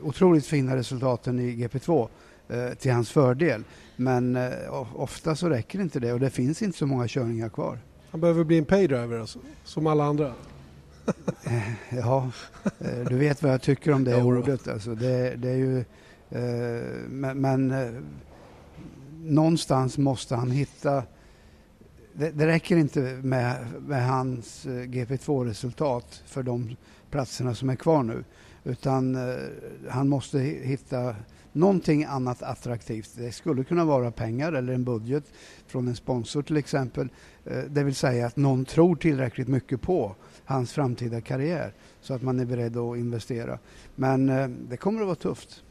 eh, 0.01 0.08
otroligt 0.08 0.45
fina 0.45 0.75
resultaten 0.75 1.39
i 1.39 1.56
GP2 1.56 2.08
eh, 2.49 2.69
till 2.69 2.91
hans 2.91 3.12
fördel. 3.12 3.63
Men 3.95 4.36
eh, 4.36 4.51
ofta 4.95 5.36
så 5.36 5.49
räcker 5.49 5.82
inte 5.82 5.99
det 5.99 6.13
och 6.13 6.19
det 6.19 6.30
finns 6.30 6.62
inte 6.62 6.77
så 6.77 6.86
många 6.86 7.08
körningar 7.08 7.49
kvar. 7.49 7.80
Han 8.12 8.21
behöver 8.21 8.43
bli 8.43 8.58
en 8.58 8.65
paydriver 8.65 9.19
alltså, 9.19 9.39
som 9.63 9.88
alla 9.88 10.04
andra. 10.04 10.34
Ja, 11.89 12.31
eh, 12.79 12.99
du 13.09 13.17
vet 13.17 13.43
vad 13.43 13.51
jag 13.53 13.62
tycker 13.62 13.91
om 13.91 14.03
det 14.03 14.12
då. 14.12 14.21
ordet. 14.27 14.67
Alltså 14.67 14.95
det, 14.95 15.35
det 15.35 15.49
är 15.49 15.55
ju, 15.55 15.77
eh, 16.29 16.83
men 17.09 17.41
men 17.41 17.71
eh, 17.71 17.91
någonstans 19.23 19.97
måste 19.97 20.35
han 20.35 20.51
hitta 20.51 21.03
det, 22.13 22.31
det 22.31 22.47
räcker 22.47 22.77
inte 22.77 22.99
med, 23.23 23.55
med 23.88 24.07
hans 24.07 24.65
eh, 24.65 24.71
GP2-resultat 24.71 26.23
för 26.25 26.43
de 26.43 26.75
platserna 27.12 27.55
som 27.55 27.69
är 27.69 27.75
kvar 27.75 28.03
nu. 28.03 28.23
Utan 28.63 29.15
eh, 29.15 29.35
han 29.89 30.09
måste 30.09 30.38
hi- 30.38 30.63
hitta 30.65 31.15
någonting 31.51 32.03
annat 32.03 32.43
attraktivt. 32.43 33.09
Det 33.17 33.31
skulle 33.31 33.63
kunna 33.63 33.85
vara 33.85 34.12
pengar 34.12 34.53
eller 34.53 34.73
en 34.73 34.83
budget 34.83 35.23
från 35.67 35.88
en 35.88 35.95
sponsor 35.95 36.41
till 36.41 36.57
exempel. 36.57 37.09
Eh, 37.45 37.63
det 37.69 37.83
vill 37.83 37.95
säga 37.95 38.25
att 38.27 38.35
någon 38.38 38.65
tror 38.65 38.95
tillräckligt 38.95 39.47
mycket 39.47 39.81
på 39.81 40.15
hans 40.49 40.71
framtida 40.71 41.21
karriär 41.21 41.73
så 42.01 42.13
att 42.13 42.21
man 42.21 42.39
är 42.39 42.45
beredd 42.45 42.77
att 42.77 42.97
investera. 42.97 43.59
Men 43.95 44.29
eh, 44.29 44.47
det 44.47 44.77
kommer 44.77 45.01
att 45.01 45.05
vara 45.05 45.15
tufft. 45.15 45.63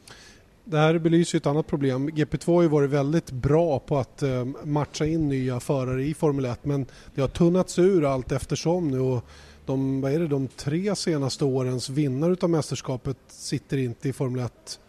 Det 0.65 0.79
här 0.79 0.99
belyser 0.99 1.39
ett 1.39 1.47
annat 1.47 1.67
problem. 1.67 2.11
GP2 2.11 2.55
har 2.55 2.63
ju 2.63 2.69
varit 2.69 2.91
väldigt 2.91 3.31
bra 3.31 3.79
på 3.79 3.99
att 3.99 4.23
eh, 4.23 4.45
matcha 4.65 5.07
in 5.07 5.29
nya 5.29 5.61
förare 5.61 6.05
i 6.05 6.15
Formel 6.15 6.45
1 6.45 6.65
men 6.65 6.87
det 7.15 7.21
har 7.21 7.29
tunnats 7.29 7.79
ur 7.79 8.05
allt 8.05 8.33
eftersom 8.33 8.91
nu 8.91 9.01
och 9.01 9.25
de, 9.67 10.01
vad 10.01 10.13
är 10.13 10.19
det, 10.19 10.27
de 10.27 10.49
tre 10.49 10.97
senaste 10.97 11.45
årens 11.45 11.89
vinnare 11.89 12.33
utav 12.33 12.51
mästerskapet 12.51 13.17
sitter 13.29 13.77
inte 13.77 14.09
i 14.09 14.13
Formel 14.13 14.45
1 14.45 14.81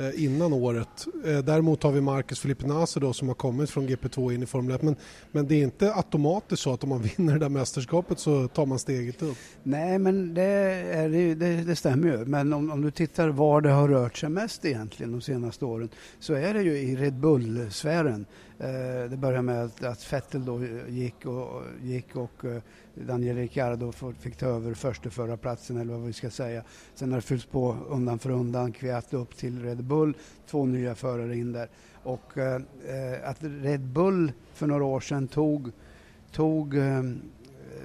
Eh, 0.00 0.24
innan 0.24 0.52
året. 0.52 1.06
Eh, 1.24 1.38
däremot 1.38 1.82
har 1.82 1.92
vi 1.92 2.00
Marcus 2.00 2.40
Felipe 2.40 2.86
då 3.00 3.12
som 3.12 3.28
har 3.28 3.34
kommit 3.34 3.70
från 3.70 3.88
GP2 3.88 4.34
in 4.34 4.42
i 4.42 4.46
Formel 4.46 4.74
1 4.74 4.82
men, 4.82 4.96
men 5.32 5.46
det 5.46 5.54
är 5.54 5.62
inte 5.62 5.94
automatiskt 5.94 6.62
så 6.62 6.72
att 6.72 6.82
om 6.82 6.88
man 6.88 7.02
vinner 7.16 7.32
det 7.32 7.38
där 7.38 7.48
mästerskapet 7.48 8.18
så 8.18 8.48
tar 8.48 8.66
man 8.66 8.78
steget 8.78 9.22
upp. 9.22 9.36
Nej, 9.62 9.98
men 9.98 10.34
det, 10.34 10.42
är, 10.42 11.08
det, 11.34 11.64
det 11.64 11.76
stämmer 11.76 12.08
ju. 12.08 12.24
Men 12.24 12.52
om, 12.52 12.70
om 12.70 12.82
du 12.82 12.90
tittar 12.90 13.28
var 13.28 13.60
det 13.60 13.70
har 13.70 13.88
rört 13.88 14.16
sig 14.16 14.28
mest 14.28 14.64
egentligen 14.64 15.12
de 15.12 15.20
senaste 15.20 15.64
åren 15.64 15.88
så 16.20 16.34
är 16.34 16.54
det 16.54 16.62
ju 16.62 16.78
i 16.78 16.96
Red 16.96 17.14
Bull-sfären. 17.14 18.26
Eh, 18.60 19.10
det 19.10 19.16
började 19.16 19.42
med 19.42 19.64
att, 19.64 19.84
att 19.84 20.12
Vettel 20.12 20.44
då 20.44 20.62
eh, 20.62 20.88
gick 20.88 21.26
och, 21.26 21.62
gick 21.82 22.16
och 22.16 22.44
eh, 22.44 22.62
Daniel 22.94 23.36
Ricciardo 23.36 23.92
fick 24.18 24.36
ta 24.36 24.46
över 24.46 24.74
försteförarplatsen 24.74 25.76
eller 25.76 25.92
vad 25.92 26.02
vi 26.02 26.12
ska 26.12 26.30
säga. 26.30 26.62
Sen 26.94 27.10
har 27.10 27.18
det 27.18 27.22
fyllts 27.22 27.46
på 27.46 27.76
undan 27.88 28.18
för 28.18 28.30
undan, 28.30 28.72
Kviat 28.72 29.14
upp 29.14 29.36
till 29.36 29.62
Red 29.62 29.84
Bull, 29.84 30.16
två 30.46 30.66
nya 30.66 30.94
förare 30.94 31.36
in 31.36 31.52
där. 31.52 31.68
Och 32.02 32.32
att 33.24 33.38
Red 33.40 33.80
Bull 33.80 34.32
för 34.54 34.66
några 34.66 34.84
år 34.84 35.00
sedan 35.00 35.28
tog, 35.28 35.70
tog 36.32 36.76
ehm, 36.76 37.20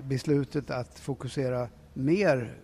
beslutet 0.03 0.71
att 0.71 0.99
fokusera 0.99 1.67
mer 1.93 2.55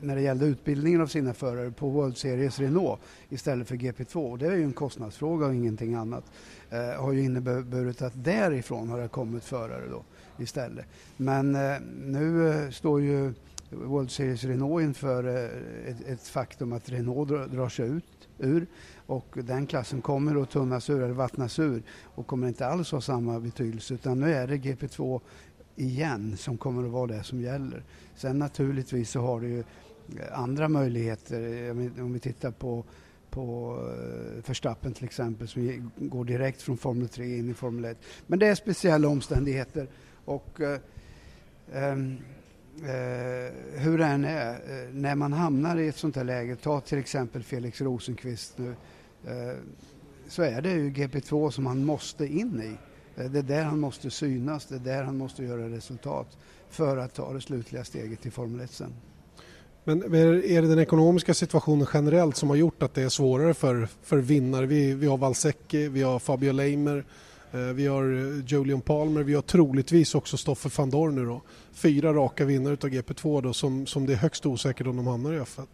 när 0.00 0.16
det 0.16 0.22
gällde 0.22 0.46
utbildningen 0.46 1.00
av 1.00 1.06
sina 1.06 1.34
förare 1.34 1.70
på 1.70 1.88
World 1.88 2.16
Series 2.16 2.58
Renault 2.58 3.00
istället 3.28 3.68
för 3.68 3.76
GP2. 3.76 4.30
Och 4.30 4.38
det 4.38 4.46
är 4.46 4.56
ju 4.56 4.64
en 4.64 4.72
kostnadsfråga 4.72 5.46
och 5.46 5.54
ingenting 5.54 5.94
annat. 5.94 6.24
Eh, 6.70 7.02
har 7.02 7.12
ju 7.12 7.24
inneburit 7.24 8.02
att 8.02 8.24
därifrån 8.24 8.88
har 8.88 9.00
det 9.00 9.08
kommit 9.08 9.44
förare 9.44 9.88
då 9.90 10.02
istället. 10.38 10.86
Men 11.16 11.54
eh, 11.54 11.80
nu 12.04 12.48
eh, 12.48 12.70
står 12.70 13.00
ju 13.00 13.32
World 13.70 14.10
Series 14.10 14.44
Renault 14.44 14.82
inför 14.82 15.24
eh, 15.28 15.90
ett, 15.90 16.08
ett 16.08 16.28
faktum 16.28 16.72
att 16.72 16.88
Renault 16.88 17.28
drar, 17.28 17.46
drar 17.46 17.68
sig 17.68 17.88
ut 17.88 18.28
ur 18.38 18.66
och 19.06 19.26
den 19.34 19.66
klassen 19.66 20.00
kommer 20.00 20.42
att 20.42 20.50
tunnas 20.50 20.90
ur 20.90 21.02
eller 21.02 21.14
vattnas 21.14 21.58
ur 21.58 21.82
och 22.04 22.26
kommer 22.26 22.48
inte 22.48 22.66
alls 22.66 22.92
ha 22.92 23.00
samma 23.00 23.40
betydelse 23.40 23.94
utan 23.94 24.20
nu 24.20 24.34
är 24.34 24.46
det 24.46 24.56
GP2 24.56 25.20
igen 25.76 26.36
som 26.36 26.58
kommer 26.58 26.84
att 26.84 26.90
vara 26.90 27.06
det 27.06 27.22
som 27.22 27.40
gäller. 27.40 27.82
Sen 28.16 28.38
naturligtvis 28.38 29.10
så 29.10 29.20
har 29.20 29.40
det 29.40 29.48
ju 29.48 29.64
andra 30.32 30.68
möjligheter. 30.68 31.70
Om 32.00 32.12
vi 32.12 32.20
tittar 32.20 32.50
på, 32.50 32.84
på 33.30 33.76
eh, 33.78 34.48
Verstappen 34.48 34.92
till 34.92 35.04
exempel 35.04 35.48
som 35.48 35.90
går 35.96 36.24
direkt 36.24 36.62
från 36.62 36.76
Formel 36.76 37.08
3 37.08 37.38
in 37.38 37.50
i 37.50 37.54
Formel 37.54 37.84
1. 37.84 37.98
Men 38.26 38.38
det 38.38 38.46
är 38.46 38.54
speciella 38.54 39.08
omständigheter 39.08 39.88
och 40.24 40.60
eh, 40.60 40.78
ehm, 41.72 42.16
eh, 42.76 43.80
hur 43.80 43.98
det 43.98 44.04
än 44.04 44.24
är, 44.24 44.52
eh, 44.52 44.92
när 44.92 45.14
man 45.14 45.32
hamnar 45.32 45.76
i 45.76 45.88
ett 45.88 45.96
sånt 45.96 46.16
här 46.16 46.24
läge, 46.24 46.56
ta 46.56 46.80
till 46.80 46.98
exempel 46.98 47.42
Felix 47.42 47.80
Rosenqvist 47.80 48.58
nu, 48.58 48.74
eh, 49.24 49.56
så 50.28 50.42
är 50.42 50.62
det 50.62 50.72
ju 50.72 50.90
GP2 50.90 51.50
som 51.50 51.66
han 51.66 51.84
måste 51.84 52.26
in 52.26 52.62
i. 52.62 52.76
Eh, 53.20 53.30
det 53.30 53.38
är 53.38 53.42
där 53.42 53.64
han 53.64 53.80
måste 53.80 54.10
synas, 54.10 54.66
det 54.66 54.74
är 54.74 54.78
där 54.78 55.02
han 55.02 55.16
måste 55.18 55.44
göra 55.44 55.68
resultat 55.68 56.38
för 56.68 56.96
att 56.96 57.14
ta 57.14 57.32
det 57.32 57.40
slutliga 57.40 57.84
steget 57.84 58.20
till 58.20 58.32
Formel 58.32 58.60
1 58.60 58.70
sen. 58.70 58.94
Men 59.88 60.02
är 60.44 60.62
det 60.62 60.68
den 60.68 60.78
ekonomiska 60.78 61.34
situationen 61.34 61.86
generellt 61.94 62.36
som 62.36 62.48
har 62.48 62.56
gjort 62.56 62.82
att 62.82 62.94
det 62.94 63.02
är 63.02 63.08
svårare 63.08 63.54
för, 63.54 63.88
för 64.02 64.18
vinnare? 64.18 64.66
Vi, 64.66 64.94
vi 64.94 65.06
har 65.06 65.16
Valsecki, 65.16 65.88
vi 65.88 66.02
har 66.02 66.18
Fabio 66.18 66.52
Leimer 66.52 67.04
eh, 67.52 67.60
vi 67.60 67.86
har 67.86 68.04
eh, 68.04 68.44
Julian 68.46 68.80
Palmer, 68.80 69.22
vi 69.22 69.34
har 69.34 69.42
troligtvis 69.42 70.14
också 70.14 70.36
Stoffer 70.36 70.72
van 70.76 70.90
Dorn 70.90 71.14
nu 71.14 71.24
då. 71.24 71.42
Fyra 71.72 72.12
raka 72.12 72.44
vinnare 72.44 72.74
utav 72.74 72.90
GP2 72.90 73.42
då 73.42 73.52
som, 73.52 73.86
som 73.86 74.06
det 74.06 74.12
är 74.12 74.16
högst 74.16 74.46
osäkert 74.46 74.86
om 74.86 74.96
de 74.96 75.06
hamnar 75.06 75.32
i 75.32 75.38
F1. 75.38 75.66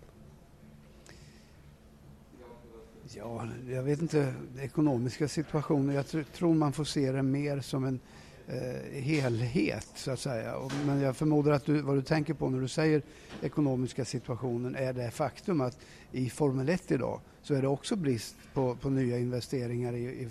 Ja, 3.16 3.48
jag 3.68 3.82
vet 3.82 4.02
inte, 4.02 4.34
ekonomiska 4.60 5.28
situationer. 5.28 5.94
Jag 5.94 6.08
tr 6.08 6.22
tror 6.36 6.54
man 6.54 6.72
får 6.72 6.84
se 6.84 7.12
det 7.12 7.22
mer 7.22 7.60
som 7.60 7.84
en 7.84 8.00
eh, 8.48 9.02
helhet 9.02 9.88
så 9.94 10.10
att 10.10 10.20
säga. 10.20 10.56
Och, 10.56 10.72
men 10.86 11.00
jag 11.00 11.16
förmodar 11.16 11.52
att 11.52 11.64
du, 11.64 11.80
vad 11.80 11.96
du 11.96 12.02
tänker 12.02 12.34
på 12.34 12.48
när 12.48 12.60
du 12.60 12.68
säger 12.68 13.02
ekonomiska 13.42 14.04
situationen 14.04 14.76
är 14.76 14.92
det 14.92 15.10
faktum 15.10 15.60
att 15.60 15.78
i 16.12 16.30
Formel 16.30 16.68
1 16.68 16.90
idag 16.90 17.20
så 17.42 17.54
är 17.54 17.62
det 17.62 17.68
också 17.68 17.96
brist 17.96 18.36
på, 18.54 18.74
på 18.74 18.90
nya 18.90 19.18
investeringar 19.18 19.92
i, 19.92 20.04
i, 20.04 20.28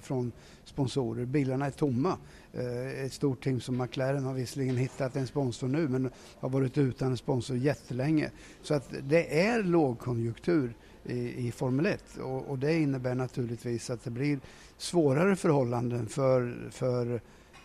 från 0.00 0.32
sponsorer. 0.64 1.24
Bilarna 1.24 1.66
är 1.66 1.70
tomma. 1.70 2.16
Eh, 2.52 3.04
ett 3.04 3.12
stort 3.12 3.44
team 3.44 3.60
som 3.60 3.78
McLaren 3.78 4.24
har 4.24 4.34
visserligen 4.34 4.76
hittat 4.76 5.16
en 5.16 5.26
sponsor 5.26 5.68
nu 5.68 5.88
men 5.88 6.10
har 6.40 6.48
varit 6.48 6.78
utan 6.78 7.10
en 7.10 7.16
sponsor 7.16 7.56
jättelänge. 7.56 8.30
Så 8.62 8.74
att 8.74 8.94
det 9.02 9.40
är 9.40 9.62
lågkonjunktur 9.62 10.74
i, 11.04 11.46
i 11.46 11.52
Formel 11.52 11.86
1 11.86 12.04
och, 12.22 12.50
och, 12.50 12.58
det 12.58 12.74
innebär 12.74 13.14
naturligtvis 13.14 13.90
att 13.90 14.04
det 14.04 14.10
blir 14.10 14.38
svårare 14.78 15.36
förhållanden 15.36 16.06
för, 16.06 16.68
för 16.70 17.14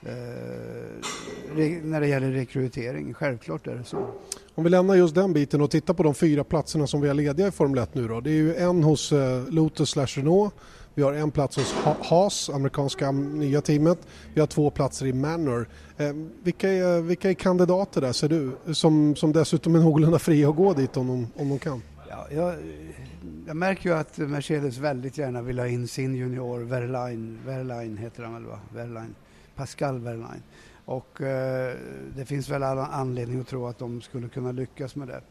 eh, 0.02 0.08
när 1.84 2.02
det 2.02 2.08
gäller 2.08 2.32
rekrytering. 2.32 3.14
Självklart 3.14 3.68
är 3.68 3.76
det 3.76 3.84
så. 3.84 4.08
Om 4.56 4.64
vi 4.64 4.70
lämnar 4.70 4.96
just 4.96 5.16
den 5.16 5.34
biten 5.34 5.62
och 5.62 5.72
tittar 5.72 5.94
på 5.94 6.04
de 6.04 6.14
fyra 6.14 6.44
platserna 6.44 6.88
som 6.88 7.02
vi 7.02 7.08
har 7.08 7.16
lediga 7.16 7.48
i 7.48 7.52
Formel 7.52 7.84
1 7.84 7.96
nu 7.96 8.08
då. 8.08 8.22
Det 8.22 8.30
är 8.30 8.34
ju 8.34 8.56
en 8.56 8.84
hos 8.84 9.12
eh, 9.12 9.44
Lotus 9.50 9.90
slash 9.90 10.08
Renault. 10.08 10.54
Vi 10.98 11.04
har 11.04 11.14
en 11.14 11.32
plats 11.32 11.58
hos 11.58 11.74
Haas, 12.04 12.50
amerikanska 12.50 13.12
nya 13.12 13.62
teamet. 13.62 14.00
Vi 14.34 14.40
har 14.40 14.48
två 14.48 14.70
platser 14.70 15.06
i 15.06 15.14
Manor. 15.14 15.70
Eh, 15.98 16.14
vilka, 16.44 16.70
är, 16.70 17.02
vilka 17.02 17.30
är 17.30 17.34
kandidater 17.34 18.02
där 18.02 18.14
ser 18.14 18.30
du? 18.30 18.52
Som, 18.74 19.16
som 19.16 19.34
dessutom 19.34 19.76
är 19.76 19.80
någorlunda 19.80 20.20
fria 20.20 20.50
att 20.50 20.56
gå 20.56 20.74
dit 20.74 20.98
om 20.98 21.08
de, 21.08 21.28
om 21.42 21.50
de 21.50 21.60
kan. 21.60 21.82
Ja, 22.10 22.28
jag, 22.32 22.56
jag 23.48 23.56
märker 23.56 23.90
ju 23.90 23.96
att 23.96 24.18
Mercedes 24.18 24.78
väldigt 24.78 25.18
gärna 25.18 25.42
vill 25.42 25.60
ha 25.60 25.68
in 25.68 25.88
sin 25.88 26.16
junior 26.16 26.60
Verlaine, 26.60 27.40
Verlaine 27.46 27.98
heter 27.98 28.24
han 28.24 28.34
väl 28.34 28.46
va? 28.46 28.60
Verlaine. 28.74 29.16
Pascal 29.56 30.00
Verlaine. 30.00 30.44
Och 30.86 31.22
eh, 31.22 31.76
det 32.16 32.26
finns 32.26 32.50
väl 32.50 32.64
alla 32.64 32.86
anledning 32.86 33.42
att 33.42 33.48
tro 33.48 33.68
att 33.68 33.80
de 33.80 34.02
skulle 34.02 34.30
kunna 34.30 34.52
lyckas 34.52 34.96
med 34.96 35.08
det. 35.08 35.22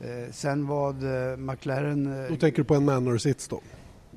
Eh, 0.00 0.30
sen 0.32 0.66
vad 0.66 1.02
eh, 1.02 1.36
McLaren... 1.36 2.24
Eh, 2.24 2.28
då 2.28 2.36
tänker 2.36 2.58
du 2.58 2.64
på 2.64 2.74
en 2.74 2.84
manor 2.84 3.18
sits 3.18 3.48
då? 3.48 3.60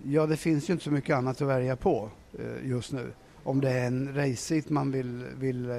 Ja, 0.03 0.25
det 0.25 0.37
finns 0.37 0.69
ju 0.69 0.73
inte 0.73 0.85
så 0.85 0.91
mycket 0.91 1.15
annat 1.15 1.41
att 1.41 1.47
välja 1.47 1.75
på 1.75 2.09
eh, 2.39 2.69
just 2.69 2.91
nu. 2.91 3.11
Om 3.43 3.61
det 3.61 3.69
är 3.69 3.87
en 3.87 4.15
race 4.15 4.61
man 4.67 4.91
vill, 4.91 5.25
vill 5.37 5.69
eh, 5.69 5.75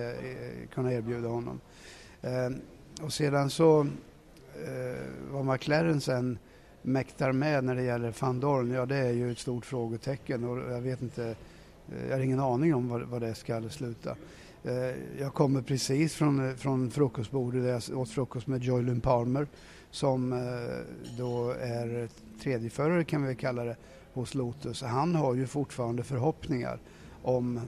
kunna 0.74 0.92
erbjuda 0.92 1.28
honom. 1.28 1.60
och 3.02 3.12
sedan 3.12 3.50
så 3.50 3.86
Eh, 4.64 5.03
vad 5.31 5.45
McLaren 5.45 6.01
sen 6.01 6.38
mäktar 6.83 7.33
med 7.33 7.64
när 7.64 7.75
det 7.75 7.83
gäller 7.83 8.14
van 8.21 8.40
Dorn, 8.40 8.71
ja 8.71 8.87
det 8.87 8.97
är 8.97 9.12
ju 9.12 9.33
ett 9.33 9.38
stort 9.38 9.66
frågetecken 9.66 10.45
och 10.45 10.73
jag 10.73 10.81
vet 10.81 11.03
inte, 11.03 11.25
eh, 11.25 12.07
jag 12.09 12.16
har 12.16 12.25
ingen 12.25 12.40
aning 12.40 12.75
om 12.75 12.88
vad, 12.88 13.03
vad 13.03 13.21
det 13.21 13.35
ska 13.35 13.69
sluta. 13.69 14.16
Eh, 14.66 14.95
jag 15.21 15.35
kommer 15.35 15.62
precis 15.62 16.14
från, 16.14 16.49
eh, 16.49 16.55
från 16.55 16.90
frukostbordet 16.90 17.62
där 17.62 17.83
jag 17.90 17.99
åt 17.99 18.11
frukost 18.11 18.47
med 18.47 18.62
Joylyn 18.62 19.01
Palmer 19.01 19.47
som 19.90 20.33
eh, 20.33 20.38
då 21.19 21.51
är 21.51 22.09
tredjeförare 22.42 23.05
kan 23.05 23.27
vi 23.27 23.35
kalla 23.35 23.64
det 23.64 23.77
hos 24.12 24.35
Lotus. 24.35 24.83
Han 24.83 25.14
har 25.14 25.35
ju 25.35 25.47
fortfarande 25.47 26.03
förhoppningar 26.03 26.79
om 27.23 27.61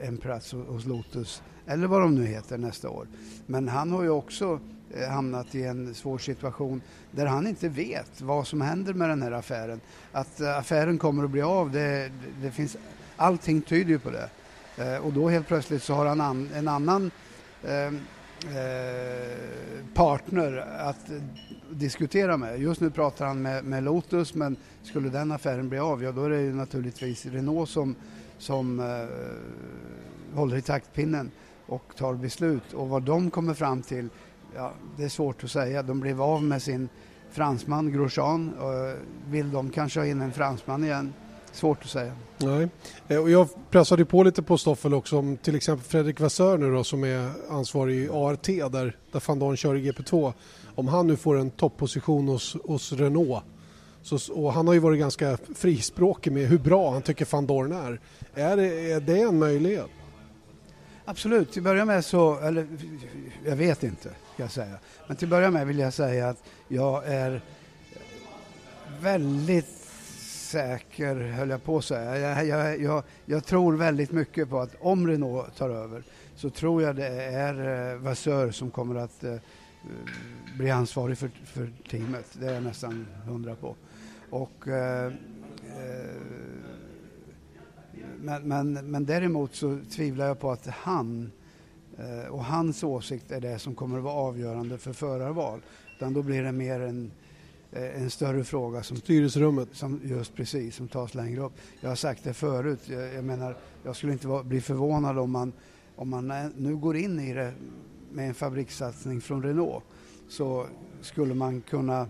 en 0.00 0.16
plats 0.16 0.52
hos 0.52 0.86
Lotus 0.86 1.42
eller 1.66 1.86
vad 1.86 2.00
de 2.00 2.14
nu 2.14 2.26
heter 2.26 2.58
nästa 2.58 2.90
år. 2.90 3.06
Men 3.46 3.68
han 3.68 3.90
har 3.90 4.02
ju 4.02 4.10
också 4.10 4.60
Eh, 4.96 5.08
hamnat 5.08 5.54
i 5.54 5.64
en 5.64 5.94
svår 5.94 6.18
situation 6.18 6.82
där 7.10 7.26
han 7.26 7.46
inte 7.46 7.68
vet 7.68 8.20
vad 8.20 8.46
som 8.46 8.60
händer 8.60 8.94
med 8.94 9.08
den 9.08 9.22
här 9.22 9.32
affären. 9.32 9.80
Att 10.12 10.40
eh, 10.40 10.58
affären 10.58 10.98
kommer 10.98 11.24
att 11.24 11.30
bli 11.30 11.42
av, 11.42 11.70
det, 11.70 12.10
det 12.42 12.50
finns, 12.50 12.76
allting 13.16 13.62
tyder 13.62 13.90
ju 13.90 13.98
på 13.98 14.10
det. 14.10 14.30
Eh, 14.76 14.96
och 14.96 15.12
då 15.12 15.28
helt 15.28 15.46
plötsligt 15.46 15.82
så 15.82 15.94
har 15.94 16.06
han 16.06 16.48
en 16.54 16.68
annan 16.68 17.10
ehm, 17.64 18.00
partner 19.94 20.56
att 20.78 21.10
diskutera 21.70 22.36
med. 22.36 22.60
Just 22.60 22.80
nu 22.80 22.90
pratar 22.90 23.26
han 23.26 23.42
med, 23.42 23.64
med, 23.64 23.82
Lotus 23.82 24.34
men 24.34 24.56
skulle 24.82 25.08
den 25.08 25.32
affären 25.32 25.68
bli 25.68 25.78
av, 25.78 26.02
ja 26.02 26.12
då 26.12 26.24
är 26.24 26.30
det 26.30 26.40
ju 26.40 26.54
naturligtvis 26.54 27.26
Renault 27.26 27.70
som, 27.70 27.94
som 28.38 28.80
eh, 28.80 30.36
håller 30.36 30.56
i 30.56 30.62
taktpinnen 30.62 31.30
och 31.66 31.96
tar 31.96 32.14
beslut. 32.14 32.72
Och 32.72 32.88
vad 32.88 33.02
de 33.02 33.30
kommer 33.30 33.54
fram 33.54 33.82
till 33.82 34.08
ja, 34.56 34.72
det 34.96 35.04
är 35.04 35.08
svårt 35.08 35.44
att 35.44 35.50
säga. 35.50 35.82
De 35.82 36.00
blev 36.00 36.22
av 36.22 36.42
med 36.42 36.62
sin 36.62 36.88
fransman 37.30 37.92
Grosjean. 37.92 38.52
Vill 39.28 39.50
de 39.50 39.70
kanske 39.70 40.00
ha 40.00 40.06
in 40.06 40.20
en 40.20 40.32
fransman 40.32 40.84
igen? 40.84 41.12
Svårt 41.52 41.82
att 41.82 41.90
säga. 41.90 42.12
Nej. 42.38 42.68
Eh, 43.08 43.18
och 43.18 43.30
jag 43.30 43.48
pressade 43.70 44.04
på 44.04 44.22
lite 44.22 44.42
på 44.42 44.58
Stoffel 44.58 44.94
också 44.94 45.18
om 45.18 45.36
till 45.36 45.56
exempel 45.56 45.86
Fredrik 45.86 46.20
Vassör 46.20 46.58
nu 46.58 46.72
då 46.72 46.84
som 46.84 47.04
är 47.04 47.30
ansvarig 47.50 47.96
i 47.96 48.08
ART 48.08 48.46
där, 48.46 48.96
där 49.12 49.22
van 49.26 49.38
Dorn 49.38 49.56
kör 49.56 49.76
i 49.76 49.90
GP2. 49.90 50.32
Om 50.74 50.88
han 50.88 51.06
nu 51.06 51.16
får 51.16 51.38
en 51.38 51.50
topposition 51.50 52.28
hos, 52.28 52.56
hos 52.64 52.92
Renault 52.92 53.44
så, 54.02 54.32
och 54.32 54.52
han 54.52 54.66
har 54.66 54.74
ju 54.74 54.80
varit 54.80 54.98
ganska 54.98 55.38
frispråkig 55.54 56.32
med 56.32 56.48
hur 56.48 56.58
bra 56.58 56.90
han 56.90 57.02
tycker 57.02 57.26
van 57.30 57.46
Dorn 57.46 57.72
är. 57.72 58.00
Är 58.34 58.56
det, 58.56 58.92
är 58.92 59.00
det 59.00 59.20
en 59.20 59.38
möjlighet? 59.38 59.90
Absolut, 61.04 61.52
till 61.52 61.60
att 61.60 61.64
börja 61.64 61.84
med 61.84 62.04
så, 62.04 62.38
eller 62.40 62.66
jag 63.44 63.56
vet 63.56 63.82
inte, 63.82 64.08
ska 64.34 64.42
jag 64.42 64.50
säga. 64.50 64.78
Men 65.06 65.16
till 65.16 65.26
att 65.26 65.30
börja 65.30 65.50
med 65.50 65.66
vill 65.66 65.78
jag 65.78 65.92
säga 65.92 66.28
att 66.28 66.44
jag 66.68 67.06
är 67.06 67.40
väldigt 69.00 69.82
säker, 70.52 71.16
höll 71.16 71.50
jag 71.50 71.64
på 71.64 71.78
att 71.78 71.84
säga. 71.84 72.18
Jag, 72.18 72.46
jag, 72.46 72.80
jag, 72.80 73.02
jag, 73.24 73.44
tror 73.44 73.76
väldigt 73.76 74.12
mycket 74.12 74.50
på 74.50 74.60
att 74.60 74.74
om 74.80 75.08
Renault 75.08 75.56
tar 75.56 75.70
över 75.70 76.02
så 76.36 76.50
tror 76.50 76.82
jag 76.82 76.96
det 76.96 77.08
är 77.22 77.92
eh, 77.92 77.98
Vassör 77.98 78.50
som 78.50 78.70
kommer 78.70 78.94
att 78.94 79.24
eh, 79.24 79.36
bli 80.58 80.70
ansvarig 80.70 81.18
för, 81.18 81.30
för 81.44 81.70
teamet. 81.90 82.26
Det 82.32 82.46
är 82.46 82.54
jag 82.54 82.62
nästan 82.62 83.06
hundra 83.26 83.54
på. 83.54 83.76
Och 84.30 84.68
eh, 84.68 85.12
men, 88.22 88.48
men, 88.48 88.90
men 88.90 89.04
däremot 89.04 89.54
så 89.54 89.78
tvivlar 89.90 90.26
jag 90.26 90.40
på 90.40 90.50
att 90.50 90.66
han 90.66 91.32
eh, 91.98 92.32
och 92.32 92.44
hans 92.44 92.84
åsikt 92.84 93.30
är 93.30 93.40
det 93.40 93.58
som 93.58 93.74
kommer 93.74 93.98
att 93.98 94.04
vara 94.04 94.14
avgörande 94.14 94.78
för 94.78 94.92
förarval. 94.92 95.60
Utan 95.96 96.12
då 96.12 96.22
blir 96.22 96.42
det 96.42 96.52
mer 96.52 96.80
en, 96.80 97.10
eh, 97.72 98.02
en 98.02 98.10
större 98.10 98.44
fråga 98.44 98.82
som 98.82 98.96
styrelserummet. 98.96 99.68
Som, 99.72 100.00
just 100.04 100.34
precis, 100.34 100.76
som 100.76 100.88
tas 100.88 101.14
längre 101.14 101.40
upp. 101.40 101.52
Jag 101.80 101.88
har 101.88 101.96
sagt 101.96 102.24
det 102.24 102.34
förut, 102.34 102.80
jag, 102.88 103.14
jag 103.14 103.24
menar, 103.24 103.56
jag 103.84 103.96
skulle 103.96 104.12
inte 104.12 104.28
vara, 104.28 104.42
bli 104.42 104.60
förvånad 104.60 105.18
om 105.18 105.30
man, 105.30 105.52
om 105.96 106.10
man 106.10 106.52
nu 106.56 106.76
går 106.76 106.96
in 106.96 107.20
i 107.20 107.34
det 107.34 107.52
med 108.12 108.28
en 108.28 108.34
fabrikssatsning 108.34 109.20
från 109.20 109.42
Renault 109.42 109.84
så 110.28 110.66
skulle 111.00 111.34
man 111.34 111.60
kunna 111.60 112.06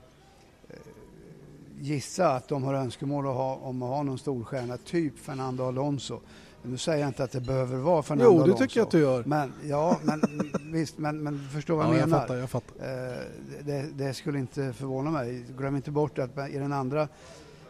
gissa 1.82 2.30
att 2.30 2.48
de 2.48 2.62
har 2.62 2.74
önskemål 2.74 3.26
att 3.26 3.34
ha, 3.34 3.54
om 3.54 3.82
att 3.82 3.88
ha 3.88 4.02
någon 4.02 4.18
storstjärna, 4.18 4.76
typ 4.76 5.18
Fernando 5.18 5.64
Alonso. 5.64 6.20
Nu 6.62 6.76
säger 6.76 7.00
jag 7.00 7.08
inte 7.08 7.24
att 7.24 7.32
det 7.32 7.40
behöver 7.40 7.76
vara 7.76 8.02
Fernando 8.02 8.30
Alonso. 8.30 8.46
Jo, 8.46 8.52
det 8.52 8.58
tycker 8.58 8.80
jag 8.80 8.86
att 8.86 8.90
du 8.90 9.00
gör. 9.00 9.24
Men, 9.24 9.52
ja, 9.64 9.98
men 10.02 10.22
visst, 10.72 10.98
men, 10.98 11.22
men 11.22 11.48
förstå 11.48 11.76
vad 11.76 11.86
ja, 11.86 11.98
jag 11.98 12.08
menar. 12.08 12.18
Jag 12.18 12.20
fattar, 12.20 12.36
jag 12.36 12.50
fattar. 12.50 13.10
Eh, 13.10 13.18
det, 13.64 13.86
det, 13.94 14.14
skulle 14.14 14.38
inte 14.38 14.72
förvåna 14.72 15.10
mig. 15.10 15.44
Glöm 15.58 15.76
inte 15.76 15.90
bort 15.90 16.18
att 16.18 16.50
i 16.50 16.58
den 16.58 16.72
andra 16.72 17.08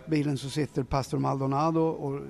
bilen 0.06 0.38
så 0.38 0.50
sitter 0.50 0.82
Pastor 0.82 1.18
Maldonado 1.18 1.80
och 1.80 2.20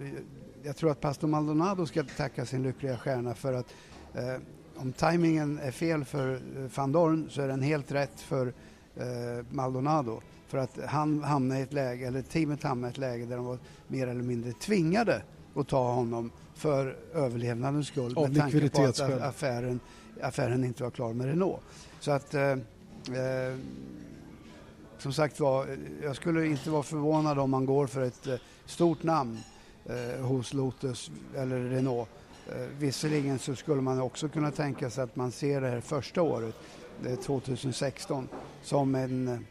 jag 0.62 0.76
tror 0.76 0.90
att 0.90 1.00
Pastor 1.00 1.28
Maldonado 1.28 1.86
ska 1.86 2.04
tacka 2.16 2.46
sin 2.46 2.62
lyckliga 2.62 2.98
stjärna 2.98 3.34
för 3.34 3.52
att 3.52 3.66
eh, 4.14 4.42
om 4.76 4.92
tajmingen 4.92 5.58
är 5.58 5.70
fel 5.70 6.04
för 6.04 6.40
van 6.76 6.92
Dorn 6.92 7.30
så 7.30 7.42
är 7.42 7.48
den 7.48 7.62
helt 7.62 7.92
rätt 7.92 8.20
för 8.20 8.52
eh, 8.96 9.04
Maldonado. 9.50 10.20
För 10.46 10.58
att 10.58 10.78
han 10.88 11.22
hamnade 11.22 11.60
i 11.60 11.62
ett 11.62 11.72
läge, 11.72 12.06
eller 12.06 12.22
teamet 12.22 12.62
hamnade 12.62 12.90
i 12.90 12.92
ett 12.92 12.98
läge 12.98 13.26
där 13.26 13.36
de 13.36 13.44
var 13.44 13.58
mer 13.88 14.06
eller 14.06 14.22
mindre 14.22 14.52
tvingade 14.52 15.22
att 15.54 15.68
ta 15.68 15.92
honom 15.92 16.30
för 16.54 16.96
överlevnadens 17.14 17.86
skull. 17.86 18.16
Av 18.16 18.28
med 18.28 18.40
tanke 18.40 18.68
på 18.68 18.84
att 18.84 19.00
affären, 19.00 19.80
affären 20.22 20.64
inte 20.64 20.82
var 20.82 20.90
klar 20.90 21.12
med 21.12 21.26
Renault. 21.26 21.60
Så 22.00 22.10
att 22.10 22.34
eh, 22.34 22.42
eh, 22.42 23.56
som 24.98 25.12
sagt 25.12 25.40
var, 25.40 25.66
jag 26.02 26.16
skulle 26.16 26.46
inte 26.46 26.70
vara 26.70 26.82
förvånad 26.82 27.38
om 27.38 27.50
man 27.50 27.66
går 27.66 27.86
för 27.86 28.02
ett 28.02 28.26
eh, 28.26 28.34
stort 28.66 29.02
namn 29.02 29.38
eh, 29.86 30.24
hos 30.24 30.52
Lotus 30.54 31.10
eller 31.36 31.60
Renault. 31.60 32.08
Eh, 32.48 32.66
visserligen 32.78 33.38
så 33.38 33.54
skulle 33.54 33.82
man 33.82 34.00
också 34.00 34.28
kunna 34.28 34.50
tänka 34.50 34.90
sig 34.90 35.04
att 35.04 35.16
man 35.16 35.32
ser 35.32 35.60
det 35.60 35.68
här 35.68 35.80
första 35.80 36.22
året, 36.22 36.54
2016, 37.26 38.28
som 38.62 38.94
en 38.94 39.46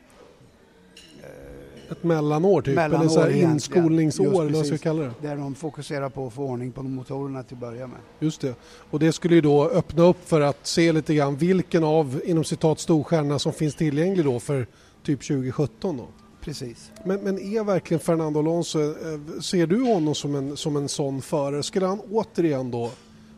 Ett 1.91 2.04
mellanår 2.04 2.62
typ, 2.62 2.75
Mellanår 2.75 2.99
eller 2.99 3.10
så 3.10 3.21
här 3.21 3.30
inskolningsår 3.30 4.25
eller 4.25 4.36
vad 4.36 4.49
ska 4.51 4.58
vi 4.58 4.63
precis. 4.63 4.82
kalla 4.82 5.01
det? 5.01 5.13
Där 5.21 5.36
de 5.36 5.56
fokuserar 5.56 6.10
på 6.10 6.27
att 6.27 6.34
få 6.34 6.43
ordning 6.43 6.71
på 6.71 6.84
motorerna 6.84 7.43
till 7.43 7.56
att 7.56 7.62
börja 7.62 7.88
med. 7.88 7.97
Just 8.19 8.41
det. 8.41 8.56
Och 8.63 8.99
det 8.99 9.12
skulle 9.12 9.36
ju 9.36 9.41
då 9.41 9.69
öppna 9.69 10.04
upp 10.04 10.27
för 10.30 10.41
att 10.41 10.67
se 10.67 10.91
lite 10.91 11.15
grann 11.15 11.36
vilken 11.36 11.84
av, 11.84 12.21
inom 12.25 12.43
citat, 12.43 12.80
storstjärnorna 12.80 13.39
som 13.39 13.54
finns 13.54 13.75
tillgänglig 13.75 14.25
då 14.25 14.39
för 14.39 14.67
typ 15.04 15.27
2017 15.27 15.97
då. 15.97 16.08
Precis. 16.41 16.91
Men, 17.06 17.19
men 17.19 17.39
är 17.39 17.63
verkligen 17.63 17.99
Fernando 17.99 18.39
Alonso, 18.39 18.80
eh, 18.82 19.39
ser 19.41 19.67
du 19.67 19.82
honom 19.82 20.15
som 20.15 20.36
en, 20.36 20.58
som 20.58 20.77
en 20.77 20.89
sån 20.89 21.21
förare? 21.21 21.63
Skulle 21.63 21.86
han 21.86 21.99
återigen 22.12 22.71
då 22.71 22.91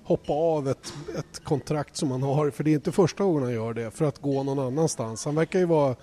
hoppa 0.03 0.33
av 0.33 0.67
ett, 0.69 0.93
ett 1.19 1.43
kontrakt 1.43 1.95
som 1.95 2.11
han 2.11 2.23
har, 2.23 2.49
för 2.49 2.63
det 2.63 2.71
är 2.71 2.75
inte 2.75 2.91
första 2.91 3.23
gången 3.23 3.43
han 3.43 3.53
gör 3.53 3.73
det, 3.73 3.91
för 3.91 4.05
att 4.05 4.19
gå 4.21 4.43
någon 4.43 4.59
annanstans. 4.59 5.25
Han 5.25 5.35
verkar 5.35 5.59
ju 5.59 5.65
vara, 5.65 5.95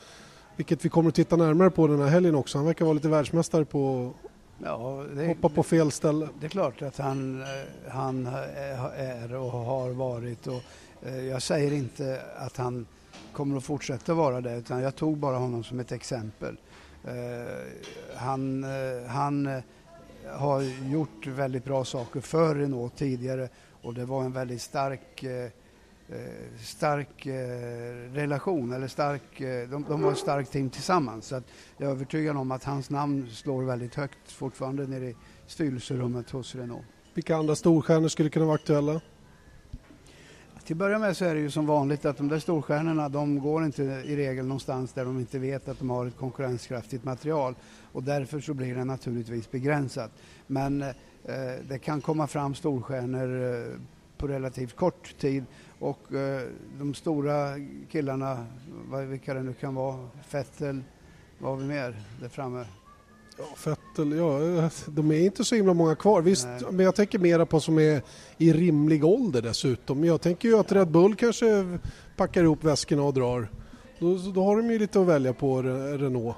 vilket 0.57 0.85
vi 0.85 0.89
kommer 0.89 1.09
att 1.09 1.15
titta 1.15 1.37
närmare 1.37 1.71
på 1.71 1.87
den 1.87 2.01
här 2.01 2.09
helgen 2.09 2.35
också, 2.35 2.59
han 2.59 2.67
verkar 2.67 2.85
vara 2.85 2.95
lite 2.95 3.09
världsmästare 3.09 3.65
på 3.65 4.13
Ja, 4.65 5.05
det, 5.17 5.27
hoppa 5.27 5.49
på 5.49 5.63
fel 5.63 5.91
ställe. 5.91 6.29
det 6.41 6.47
är 6.47 6.51
klart 6.51 6.83
att 6.83 6.99
han, 6.99 7.41
eh, 7.43 7.47
han 7.93 8.27
är 8.97 9.35
och 9.35 9.51
har 9.51 9.91
varit 9.91 10.47
och 10.47 10.63
eh, 11.03 11.21
jag 11.25 11.43
säger 11.43 11.73
inte 11.73 12.21
att 12.37 12.57
han 12.57 12.87
kommer 13.33 13.57
att 13.57 13.65
fortsätta 13.65 14.15
vara 14.15 14.41
det 14.41 14.57
utan 14.57 14.83
jag 14.83 14.97
tog 14.97 15.17
bara 15.17 15.37
honom 15.37 15.65
som 15.65 15.81
ett 15.81 15.93
exempel. 15.93 16.57
Eh, 17.05 17.13
Han, 18.17 18.65
eh, 18.65 19.07
han 19.09 19.47
eh, 19.47 19.61
har 20.37 20.63
gjort 20.91 21.27
väldigt 21.27 21.65
bra 21.65 21.85
saker 21.85 22.21
för 22.21 22.55
Renault 22.55 22.97
tidigare 22.97 23.49
och 23.83 23.95
det 23.95 24.05
var 24.05 24.25
en 24.25 24.33
väldigt 24.33 24.63
stark 24.63 25.23
eh, 25.23 25.51
eh, 26.09 26.59
stark 26.61 27.27
eh, 27.27 28.13
relation, 28.13 28.73
eller 28.73 28.89
stark, 28.89 29.41
eh, 29.41 29.69
de, 29.69 29.85
de 29.89 30.03
var 30.03 30.13
ett 30.13 30.19
starkt 30.19 30.53
team 30.53 30.71
tillsammans. 30.71 31.27
Så 31.27 31.37
att 31.37 31.45
jag 31.77 31.87
är 31.87 31.93
övertygad 31.93 32.37
om 32.37 32.51
att 32.51 32.65
hans 32.65 32.91
namn 32.91 33.31
slår 33.31 33.63
väldigt 33.63 33.95
högt 33.95 34.33
fortfarande 34.33 34.87
nere 34.87 35.05
i 35.05 35.17
styrelserummet 35.47 36.31
hos 36.31 36.55
Renault. 36.55 36.85
Vilka 37.15 37.37
andra 37.37 37.57
storstjärnor 37.57 38.09
skulle 38.09 38.31
kunna 38.31 38.47
vara 38.47 38.55
aktuella? 38.55 39.01
Till 40.65 40.75
att 40.75 40.79
börja 40.79 40.99
med 40.99 41.17
så 41.17 41.25
är 41.25 41.35
det 41.35 41.41
ju 41.41 41.51
som 41.51 41.67
vanligt 41.67 42.05
att 42.05 42.17
de 42.17 42.29
där 42.29 42.39
storstjärnorna 42.39 43.09
de 43.09 43.41
går 43.41 43.65
inte 43.65 43.83
i 43.83 44.17
regel 44.17 44.47
någonstans 44.47 44.93
där 44.93 45.05
de 45.05 45.19
inte 45.19 45.39
vet 45.39 45.69
att 45.69 45.79
de 45.79 45.91
har 45.91 46.07
ett 46.07 46.17
konkurrenskraftigt 46.17 47.05
material 47.05 47.55
och 47.93 48.03
därför 48.03 48.41
så 48.41 48.55
blir 48.55 48.75
det 48.75 48.85
naturligtvis 48.85 49.51
begränsat. 49.51 50.11
Men 50.47 50.83
eh, 50.83 50.89
det 51.69 51.79
kan 51.83 52.01
komma 52.01 52.27
fram 52.27 52.55
storstjärnor 52.55 53.55
eh, 53.55 53.77
på 54.19 54.27
relativt 54.29 54.77
kort 54.77 55.15
tid 55.19 55.45
och 55.79 56.15
eh, 56.15 56.41
de 56.79 56.95
stora 56.95 57.55
killarna, 57.91 58.47
vad- 58.91 59.05
vilka 59.07 59.35
det 59.35 59.43
nu 59.43 59.53
kan 59.53 59.75
vara, 59.75 60.09
Vettel, 60.31 60.81
vad 61.39 61.51
har 61.51 61.59
vi 61.59 61.65
mer 61.67 61.97
där 62.21 62.29
framme? 62.29 62.65
Ja, 63.39 63.45
Vettel, 63.65 64.13
ja, 64.13 64.71
de 64.87 65.11
är 65.13 65.21
inte 65.21 65.45
så 65.45 65.55
himla 65.55 65.75
många 65.75 65.95
kvar. 65.95 66.23
Visst, 66.23 66.47
Nej. 66.47 66.61
men 66.73 66.85
jag 66.85 66.95
tänker 66.95 67.19
mera 67.19 67.47
på 67.47 67.61
som 67.61 67.79
är 67.79 68.03
i 68.39 68.53
rimlig 68.53 69.05
ålder 69.05 69.43
dessutom. 69.43 70.05
Jag 70.05 70.21
tänker 70.21 70.49
ju 70.49 70.59
att 70.59 70.73
Red 70.73 70.89
Bull 70.91 71.15
kanske 71.17 71.79
packar 72.17 72.43
ihop 72.45 72.65
väskorna 72.65 73.03
och 73.03 73.15
drar. 73.15 73.49
Då, 73.99 74.17
då 74.35 74.45
har 74.45 74.57
de 74.57 74.71
ju 74.71 74.79
lite 74.79 75.01
att 75.01 75.07
välja 75.07 75.33
på 75.33 75.63
Re- 75.63 75.99
Renault. 75.99 76.37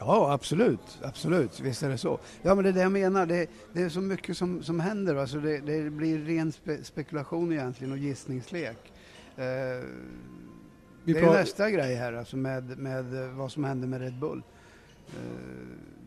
Ja, 0.00 0.32
absolut. 0.32 0.98
Absolut, 1.02 1.60
visst 1.60 1.82
är 1.82 1.88
det 1.88 1.98
så. 1.98 2.18
Ja, 2.42 2.54
men 2.54 2.64
det 2.64 2.70
är 2.70 2.74
det 2.74 2.80
jag 2.80 2.92
menar. 2.92 3.26
Det, 3.26 3.46
det 3.72 3.82
är 3.82 3.88
så 3.88 4.00
mycket 4.00 4.36
som, 4.36 4.62
som 4.62 4.80
händer. 4.80 5.14
Alltså 5.14 5.40
det, 5.40 5.58
det 5.58 5.90
blir 5.90 6.18
ren 6.18 6.52
spe, 6.52 6.84
spekulation 6.84 7.52
egentligen 7.52 7.92
och 7.92 7.98
gissningslek. 7.98 8.92
Eh, 9.36 9.44
det 11.04 11.18
är 11.18 11.32
nästa 11.32 11.70
grej 11.70 11.94
här, 11.94 12.12
alltså 12.12 12.36
med, 12.36 12.78
med 12.78 13.24
eh, 13.24 13.30
vad 13.30 13.52
som 13.52 13.64
händer 13.64 13.88
med 13.88 14.00
Red 14.00 14.18
Bull. 14.18 14.42
Eh, 15.06 15.22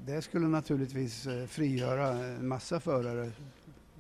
det 0.06 0.22
skulle 0.22 0.48
naturligtvis 0.48 1.28
eh, 1.28 1.46
frigöra 1.46 2.08
en 2.08 2.48
massa 2.48 2.80
förare, 2.80 3.32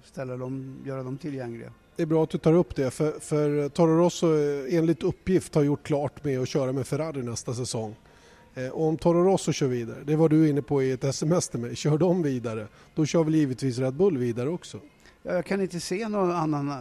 ställa 0.04 0.38
dem, 0.38 0.78
göra 0.86 1.04
dem 1.04 1.18
tillgängliga. 1.18 1.72
Det 1.96 2.02
är 2.02 2.08
bra 2.08 2.24
att 2.24 2.30
du 2.30 2.38
tar 2.38 2.54
upp 2.54 2.76
det 2.76 2.92
för, 2.92 3.12
för 3.20 3.70
Toro 3.70 3.98
Rosso 3.98 4.36
eh, 4.36 4.78
enligt 4.78 5.04
uppgift 5.04 5.56
har 5.56 5.64
gjort 5.64 5.84
klart 5.84 6.24
med 6.24 6.40
att 6.40 6.48
köra 6.48 6.72
med 6.72 6.88
Ferrari 6.88 7.24
nästa 7.24 7.54
säsong. 7.54 7.96
Eh, 8.56 8.70
och 8.70 8.88
om 8.88 8.98
Toro 8.98 9.24
Rosso 9.24 9.52
kör 9.52 9.68
vidare, 9.68 9.98
det 10.06 10.16
var 10.16 10.30
du 10.30 10.50
inne 10.50 10.62
på 10.62 10.84
i 10.84 10.92
ett 10.92 11.04
sms 11.04 11.50
till 11.50 11.60
mig, 11.60 11.76
kör 11.76 11.98
de 11.98 12.24
vidare, 12.24 12.68
då 12.96 13.06
kör 13.06 13.24
väl 13.24 13.36
givetvis 13.36 13.78
Red 13.78 13.94
Bull 13.94 14.18
vidare 14.18 14.50
också. 14.50 14.80
Ja, 15.24 15.34
Jag 15.34 15.46
kan 15.46 15.62
inte 15.62 15.80
se 15.80 16.08
någon 16.08 16.32
annan, 16.32 16.70
eh, 16.70 16.78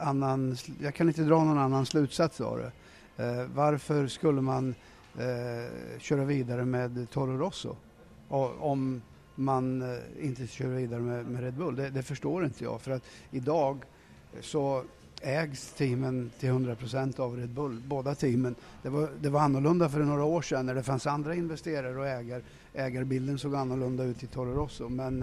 annan, 0.00 0.56
jag 0.80 0.94
kan 0.94 1.08
inte 1.08 1.22
dra 1.22 1.44
någon 1.44 1.58
annan 1.58 1.86
slutsats 1.86 2.40
av 2.40 2.58
det. 2.58 2.72
Eh, 3.24 3.46
varför 3.54 4.06
skulle 4.06 4.40
man 4.40 4.74
eh, 5.18 5.98
köra 5.98 6.24
vidare 6.24 6.64
med 6.64 7.10
Toro 7.10 7.38
Rosso 7.38 7.76
Och, 8.28 8.70
om 8.70 9.02
man 9.34 9.82
eh, 9.82 9.98
inte 10.20 10.46
kör 10.46 10.68
vidare 10.68 11.00
med, 11.00 11.26
med 11.26 11.42
Red 11.42 11.54
Bull? 11.54 11.76
Det, 11.76 11.90
det 11.90 12.02
förstår 12.02 12.44
inte 12.44 12.64
jag. 12.64 12.80
För 12.80 12.90
att 12.90 13.02
idag 13.30 13.84
så 14.40 14.84
ägs 15.22 15.72
teamen 15.72 16.30
till 16.38 16.48
100% 16.48 17.20
av 17.20 17.36
Red 17.36 17.48
Bull, 17.48 17.82
båda 17.86 18.14
teamen. 18.14 18.54
Det 18.82 18.88
var, 18.88 19.08
det 19.20 19.30
var 19.30 19.40
annorlunda 19.40 19.88
för 19.88 19.98
några 20.00 20.24
år 20.24 20.42
sedan 20.42 20.66
när 20.66 20.74
det 20.74 20.82
fanns 20.82 21.06
andra 21.06 21.34
investerare 21.34 21.98
och 21.98 22.06
ägar, 22.06 22.42
ägarbilden 22.74 23.38
såg 23.38 23.54
annorlunda 23.54 24.04
ut 24.04 24.22
i 24.22 24.26
Toro 24.26 24.54
Rosso. 24.54 24.88
Men 24.88 25.22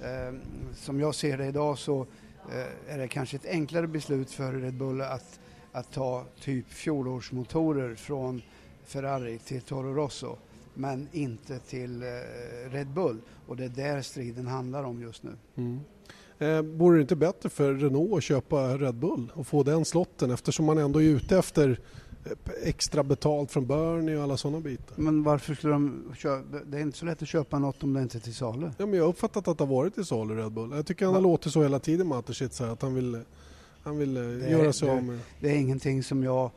eh, 0.00 0.34
som 0.74 1.00
jag 1.00 1.14
ser 1.14 1.38
det 1.38 1.46
idag 1.46 1.78
så 1.78 2.06
eh, 2.52 2.94
är 2.94 2.98
det 2.98 3.08
kanske 3.08 3.36
ett 3.36 3.46
enklare 3.46 3.86
beslut 3.86 4.30
för 4.30 4.52
Red 4.52 4.74
Bull 4.74 5.00
att, 5.00 5.40
att 5.72 5.92
ta 5.92 6.24
typ 6.40 6.68
fjolårsmotorer 6.68 7.94
från 7.94 8.42
Ferrari 8.84 9.38
till 9.38 9.62
Toro 9.62 9.94
Rosso 9.94 10.36
men 10.74 11.08
inte 11.12 11.58
till 11.58 12.02
eh, 12.02 12.06
Red 12.70 12.88
Bull 12.88 13.20
och 13.46 13.56
det 13.56 13.64
är 13.64 13.68
där 13.68 14.02
striden 14.02 14.46
handlar 14.46 14.84
om 14.84 15.02
just 15.02 15.22
nu. 15.22 15.32
Mm. 15.56 15.80
Eh, 16.42 16.62
vore 16.62 16.96
det 16.96 17.00
inte 17.02 17.16
bättre 17.16 17.48
för 17.48 17.74
Renault 17.74 18.12
att 18.14 18.22
köpa 18.22 18.78
Red 18.78 18.94
Bull 18.94 19.32
och 19.34 19.46
få 19.46 19.62
den 19.62 19.84
slotten 19.84 20.30
eftersom 20.30 20.64
man 20.66 20.78
ändå 20.78 21.02
är 21.02 21.06
ute 21.06 21.38
efter 21.38 21.80
eh, 22.24 22.32
extra 22.68 23.02
betalt 23.02 23.50
från 23.52 23.66
Bernie 23.66 24.16
och 24.16 24.22
alla 24.22 24.36
sådana 24.36 24.60
bitar? 24.60 24.94
Men 24.96 25.22
varför 25.22 25.54
skulle 25.54 25.72
de 25.72 26.02
köpa? 26.16 26.58
Det 26.66 26.76
är 26.78 26.82
inte 26.82 26.98
så 26.98 27.06
lätt 27.06 27.22
att 27.22 27.28
köpa 27.28 27.58
något 27.58 27.82
om 27.82 27.92
det 27.94 28.02
inte 28.02 28.18
är 28.18 28.20
till 28.20 28.34
salu. 28.34 28.70
Ja, 28.78 28.86
men 28.86 28.94
jag 28.94 29.04
har 29.04 29.08
uppfattat 29.08 29.48
att 29.48 29.58
det 29.58 29.64
har 29.64 29.74
varit 29.74 29.98
i 29.98 30.04
salu 30.04 30.34
Red 30.34 30.52
Bull. 30.52 30.70
Jag 30.74 30.86
tycker 30.86 31.04
han 31.06 31.14
har 31.14 31.22
låtit 31.22 31.52
så 31.52 31.62
hela 31.62 31.78
tiden 31.78 32.06
Mateschitz 32.06 32.60
här, 32.60 32.68
att 32.68 32.82
han 32.82 32.94
vill, 32.94 33.20
han 33.82 33.98
vill 33.98 34.16
eh, 34.16 34.22
Det- 34.22 34.50
göra 34.50 34.72
sig 34.72 34.88
det- 34.88 34.94
av 34.94 35.02
med 35.04 35.18
Det 35.40 35.50
är 35.50 35.56
ingenting 35.56 36.02
som 36.02 36.22
jag 36.22 36.50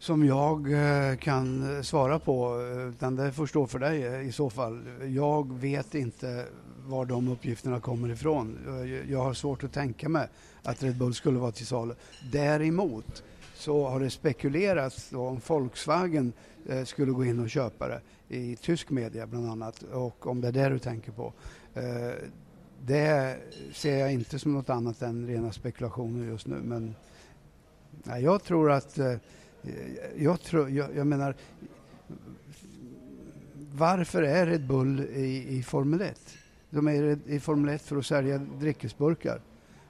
som 0.00 0.24
jag 0.24 0.72
eh, 0.72 1.16
kan 1.16 1.76
eh, 1.76 1.82
svara 1.82 2.18
på 2.18 2.60
eh, 2.60 2.88
utan 2.88 3.16
det 3.16 3.32
får 3.32 3.46
stå 3.46 3.66
för 3.66 3.78
dig 3.78 4.28
i 4.28 4.32
så 4.32 4.50
fall. 4.50 4.80
Jag 5.08 5.58
vet 5.58 5.94
inte 5.94 6.46
var 6.86 7.04
de 7.04 7.28
uppgifterna 7.28 7.80
kommer 7.80 8.08
ifrån. 8.08 8.58
Jag 9.08 9.22
har 9.22 9.34
svårt 9.34 9.64
att 9.64 9.72
tänka 9.72 10.08
mig 10.08 10.28
att 10.62 10.82
Red 10.82 10.96
Bull 10.96 11.14
skulle 11.14 11.38
vara 11.38 11.52
till 11.52 11.66
salu. 11.66 11.94
Däremot 12.32 13.22
så 13.54 13.88
har 13.88 14.00
det 14.00 14.10
spekulerats 14.10 15.10
då 15.10 15.26
om 15.26 15.40
Volkswagen 15.46 16.32
skulle 16.84 17.12
gå 17.12 17.24
in 17.24 17.40
och 17.40 17.50
köpa 17.50 17.88
det 17.88 18.00
i 18.28 18.56
tysk 18.56 18.90
media 18.90 19.26
bland 19.26 19.50
annat 19.50 19.82
och 19.82 20.26
om 20.26 20.40
det 20.40 20.48
är 20.48 20.52
det 20.52 20.68
du 20.68 20.78
tänker 20.78 21.12
på. 21.12 21.32
Det 22.82 23.36
ser 23.72 23.98
jag 23.98 24.12
inte 24.12 24.38
som 24.38 24.52
något 24.52 24.70
annat 24.70 25.02
än 25.02 25.26
rena 25.26 25.52
spekulationer 25.52 26.26
just 26.26 26.46
nu 26.46 26.56
men 26.64 26.94
jag 28.20 28.42
tror 28.42 28.70
att 28.70 28.98
jag, 30.16 30.40
tror, 30.40 30.70
jag, 30.70 30.96
jag 30.96 31.06
menar 31.06 31.34
varför 33.72 34.22
är 34.22 34.46
Red 34.46 34.66
Bull 34.66 35.00
i, 35.00 35.58
i 35.58 35.62
Formel 35.62 36.00
1? 36.00 36.20
De 36.70 36.88
är 36.88 37.18
i 37.26 37.40
Formel 37.40 37.74
1 37.74 37.82
för 37.82 37.96
att 37.96 38.06
sälja 38.06 38.38
dryckesburkar. 38.38 39.40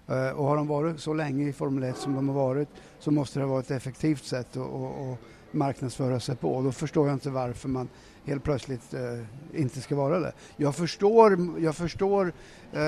Eh, 0.09 0.31
och 0.31 0.45
har 0.45 0.57
de 0.57 0.67
varit 0.67 1.01
så 1.01 1.15
länge 1.15 1.49
i 1.49 1.53
Formel 1.53 1.85
1 1.85 1.97
som 1.97 2.15
de 2.15 2.29
har 2.29 2.35
varit 2.35 2.69
så 2.99 3.11
måste 3.11 3.39
det 3.39 3.47
vara 3.47 3.61
ett 3.61 3.71
effektivt 3.71 4.25
sätt 4.25 4.57
att, 4.57 4.57
att, 4.57 4.99
att 4.99 5.19
marknadsföra 5.51 6.21
sig 6.21 6.37
på. 6.37 6.55
Och 6.55 6.65
då 6.65 6.73
förstår 6.73 7.07
jag 7.07 7.17
inte 7.17 7.31
varför 7.31 7.69
man 7.69 7.89
helt 8.25 8.45
plötsligt 8.45 8.95
eh, 8.95 9.61
inte 9.61 9.81
ska 9.81 9.97
vara 9.97 10.21
det. 10.21 10.33
Jag 10.57 10.75
förstår, 10.75 11.39
jag, 11.59 11.77
förstår, 11.77 12.33
eh, 12.73 12.81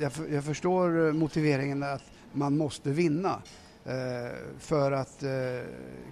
jag, 0.00 0.12
för, 0.12 0.28
jag 0.34 0.44
förstår 0.44 1.12
motiveringen 1.12 1.82
att 1.82 2.02
man 2.32 2.56
måste 2.56 2.90
vinna 2.90 3.42
för 4.58 4.92
att 4.92 5.22
eh, 5.22 5.30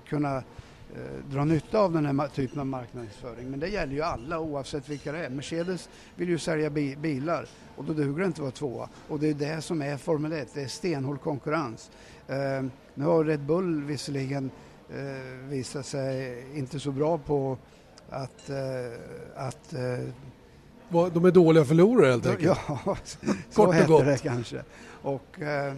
kunna 0.08 0.36
eh, 0.36 0.42
dra 1.30 1.44
nytta 1.44 1.78
av 1.78 1.92
den 1.92 2.20
här 2.20 2.28
typen 2.28 2.60
av 2.60 2.66
marknadsföring. 2.66 3.50
Men 3.50 3.60
det 3.60 3.68
gäller 3.68 3.92
ju 3.92 4.02
alla 4.02 4.40
oavsett 4.40 4.88
vilka 4.88 5.12
det 5.12 5.26
är. 5.26 5.30
Mercedes 5.30 5.88
vill 6.16 6.28
ju 6.28 6.38
sälja 6.38 6.70
bi- 6.70 6.96
bilar 6.96 7.46
och 7.76 7.84
då 7.84 7.92
duger 7.92 8.20
det 8.20 8.26
inte 8.26 8.36
att 8.36 8.42
vara 8.42 8.50
tvåa. 8.50 8.88
Och 9.08 9.20
det 9.20 9.28
är 9.28 9.34
det 9.34 9.62
som 9.62 9.82
är 9.82 9.96
Formel 9.96 10.32
1, 10.32 10.48
det 10.54 10.62
är 10.62 10.66
stenhård 10.68 11.20
konkurrens. 11.20 11.90
Eh, 12.28 12.62
nu 12.94 13.04
har 13.04 13.24
Red 13.24 13.40
Bull 13.40 13.82
visserligen 13.84 14.50
eh, 14.90 15.48
visat 15.48 15.86
sig 15.86 16.44
inte 16.54 16.80
så 16.80 16.90
bra 16.90 17.18
på 17.18 17.58
att, 18.10 18.50
eh, 18.50 18.56
att 19.36 19.72
eh, 19.72 20.08
De 21.12 21.24
är 21.24 21.30
dåliga 21.30 21.64
förlorare 21.64 22.10
helt 22.10 22.26
enkelt. 22.26 22.58
Ja, 22.68 22.96
så 23.04 23.18
Kort 23.54 23.68
och 23.68 23.74
heter 23.74 23.88
gott. 23.88 24.04
det 24.04 24.18
kanske. 24.22 24.62
Och 25.02 25.40
eh, 25.42 25.74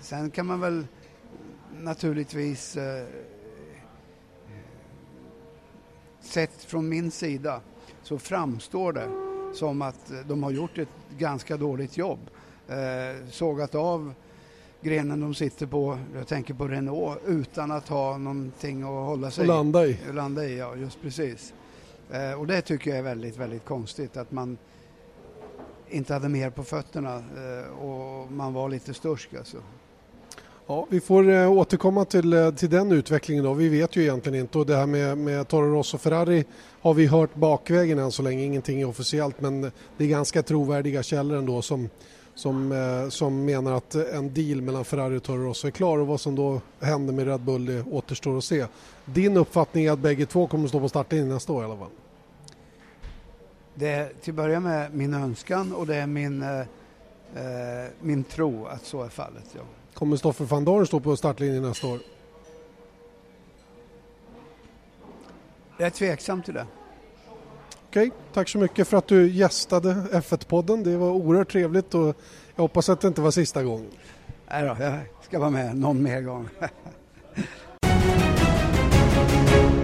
sen 0.00 0.30
kan 0.30 0.46
man 0.46 0.60
väl 0.60 0.86
naturligtvis 1.80 2.76
eh, 2.76 3.06
sett 6.20 6.64
från 6.64 6.88
min 6.88 7.10
sida 7.10 7.60
så 8.02 8.18
framstår 8.18 8.92
det 8.92 9.08
som 9.54 9.82
att 9.82 10.12
de 10.28 10.42
har 10.42 10.50
gjort 10.50 10.78
ett 10.78 10.88
ganska 11.18 11.56
dåligt 11.56 11.96
jobb. 11.96 12.18
Eh, 12.68 13.26
sågat 13.30 13.74
av 13.74 14.14
grenen 14.80 15.20
de 15.20 15.34
sitter 15.34 15.66
på, 15.66 15.98
jag 16.14 16.26
tänker 16.26 16.54
på 16.54 16.68
Renault, 16.68 17.20
utan 17.26 17.70
att 17.70 17.88
ha 17.88 18.18
någonting 18.18 18.82
att 18.82 18.88
hålla 18.88 19.30
sig 19.30 19.42
och 19.42 19.48
landa 19.48 19.86
i. 19.86 19.98
Landa 20.12 20.44
i, 20.44 20.58
ja 20.58 20.76
just 20.76 21.02
precis. 21.02 21.54
Eh, 22.10 22.40
och 22.40 22.46
det 22.46 22.60
tycker 22.60 22.90
jag 22.90 22.98
är 22.98 23.02
väldigt, 23.02 23.36
väldigt 23.36 23.64
konstigt 23.64 24.16
att 24.16 24.32
man 24.32 24.58
inte 25.88 26.14
hade 26.14 26.28
mer 26.28 26.50
på 26.50 26.62
fötterna 26.62 27.14
eh, 27.16 27.78
och 27.78 28.32
man 28.32 28.52
var 28.52 28.68
lite 28.68 28.94
stursk 28.94 29.34
alltså. 29.34 29.56
Ja, 30.68 30.86
vi 30.90 31.00
får 31.00 31.28
eh, 31.28 31.52
återkomma 31.52 32.04
till, 32.04 32.32
eh, 32.32 32.50
till 32.50 32.70
den 32.70 32.92
utvecklingen 32.92 33.44
då. 33.44 33.54
Vi 33.54 33.68
vet 33.68 33.96
ju 33.96 34.02
egentligen 34.02 34.40
inte 34.40 34.58
och 34.58 34.66
det 34.66 34.76
här 34.76 34.86
med, 34.86 35.18
med 35.18 35.48
Toro 35.48 35.74
Rosso 35.74 35.98
Ferrari 35.98 36.44
har 36.80 36.94
vi 36.94 37.06
hört 37.06 37.34
bakvägen 37.34 37.98
än 37.98 38.12
så 38.12 38.22
länge, 38.22 38.44
ingenting 38.44 38.80
är 38.80 38.88
officiellt 38.88 39.40
men 39.40 39.60
det 39.96 40.04
är 40.04 40.08
ganska 40.08 40.42
trovärdiga 40.42 41.02
källor 41.02 41.36
ändå 41.36 41.62
som, 41.62 41.88
som, 42.34 42.72
eh, 42.72 43.08
som 43.08 43.44
menar 43.44 43.72
att 43.72 43.94
en 43.94 44.34
deal 44.34 44.62
mellan 44.62 44.84
Ferrari 44.84 45.18
och 45.18 45.22
Toro 45.22 45.48
Rosso 45.48 45.66
är 45.66 45.70
klar 45.70 45.98
och 45.98 46.06
vad 46.06 46.20
som 46.20 46.34
då 46.34 46.60
händer 46.80 47.12
med 47.12 47.26
Red 47.26 47.40
Bull 47.40 47.66
det 47.66 47.82
återstår 47.82 48.38
att 48.38 48.44
se. 48.44 48.66
Din 49.04 49.36
uppfattning 49.36 49.84
är 49.84 49.92
att 49.92 49.98
bägge 49.98 50.26
två 50.26 50.46
kommer 50.46 50.64
att 50.64 50.70
stå 50.70 50.80
på 50.80 50.88
startlinjen 50.88 51.28
nästa 51.28 51.52
år 51.52 51.62
i 51.62 51.64
alla 51.64 51.76
fall? 51.76 51.90
Det 53.74 53.88
är 53.88 54.12
till 54.22 54.32
att 54.32 54.36
börja 54.36 54.60
med 54.60 54.94
min 54.94 55.14
önskan 55.14 55.72
och 55.72 55.86
det 55.86 55.96
är 55.96 56.06
min, 56.06 56.42
eh, 56.42 56.60
eh 56.60 57.90
min 58.00 58.24
tro 58.24 58.66
att 58.66 58.84
så 58.84 59.02
är 59.02 59.08
fallet. 59.08 59.44
Ja. 59.52 59.62
Kommer 59.98 60.16
Stoffer 60.16 60.44
van 60.44 60.64
Dorn 60.64 60.86
stå 60.86 61.00
på 61.00 61.16
startlinjen 61.16 61.62
nästa 61.62 61.86
år? 61.86 62.00
Jag 65.78 65.86
är 65.86 65.90
tveksam 65.90 66.42
till 66.42 66.54
det. 66.54 66.66
Okej, 67.88 68.10
tack 68.32 68.48
så 68.48 68.58
mycket 68.58 68.88
för 68.88 68.96
att 68.96 69.06
du 69.06 69.30
gästade 69.30 69.94
F1-podden. 70.12 70.84
Det 70.84 70.96
var 70.96 71.10
oerhört 71.10 71.52
trevligt 71.52 71.94
och 71.94 72.16
jag 72.54 72.62
hoppas 72.62 72.88
att 72.88 73.00
det 73.00 73.08
inte 73.08 73.20
var 73.20 73.30
sista 73.30 73.62
gången. 73.62 73.90
Nej 74.50 74.62
då, 74.62 74.76
jag 74.80 75.00
ska 75.22 75.38
vara 75.38 75.50
med 75.50 75.76
någon 75.76 76.02
mer 76.02 76.20
gång. 76.20 76.48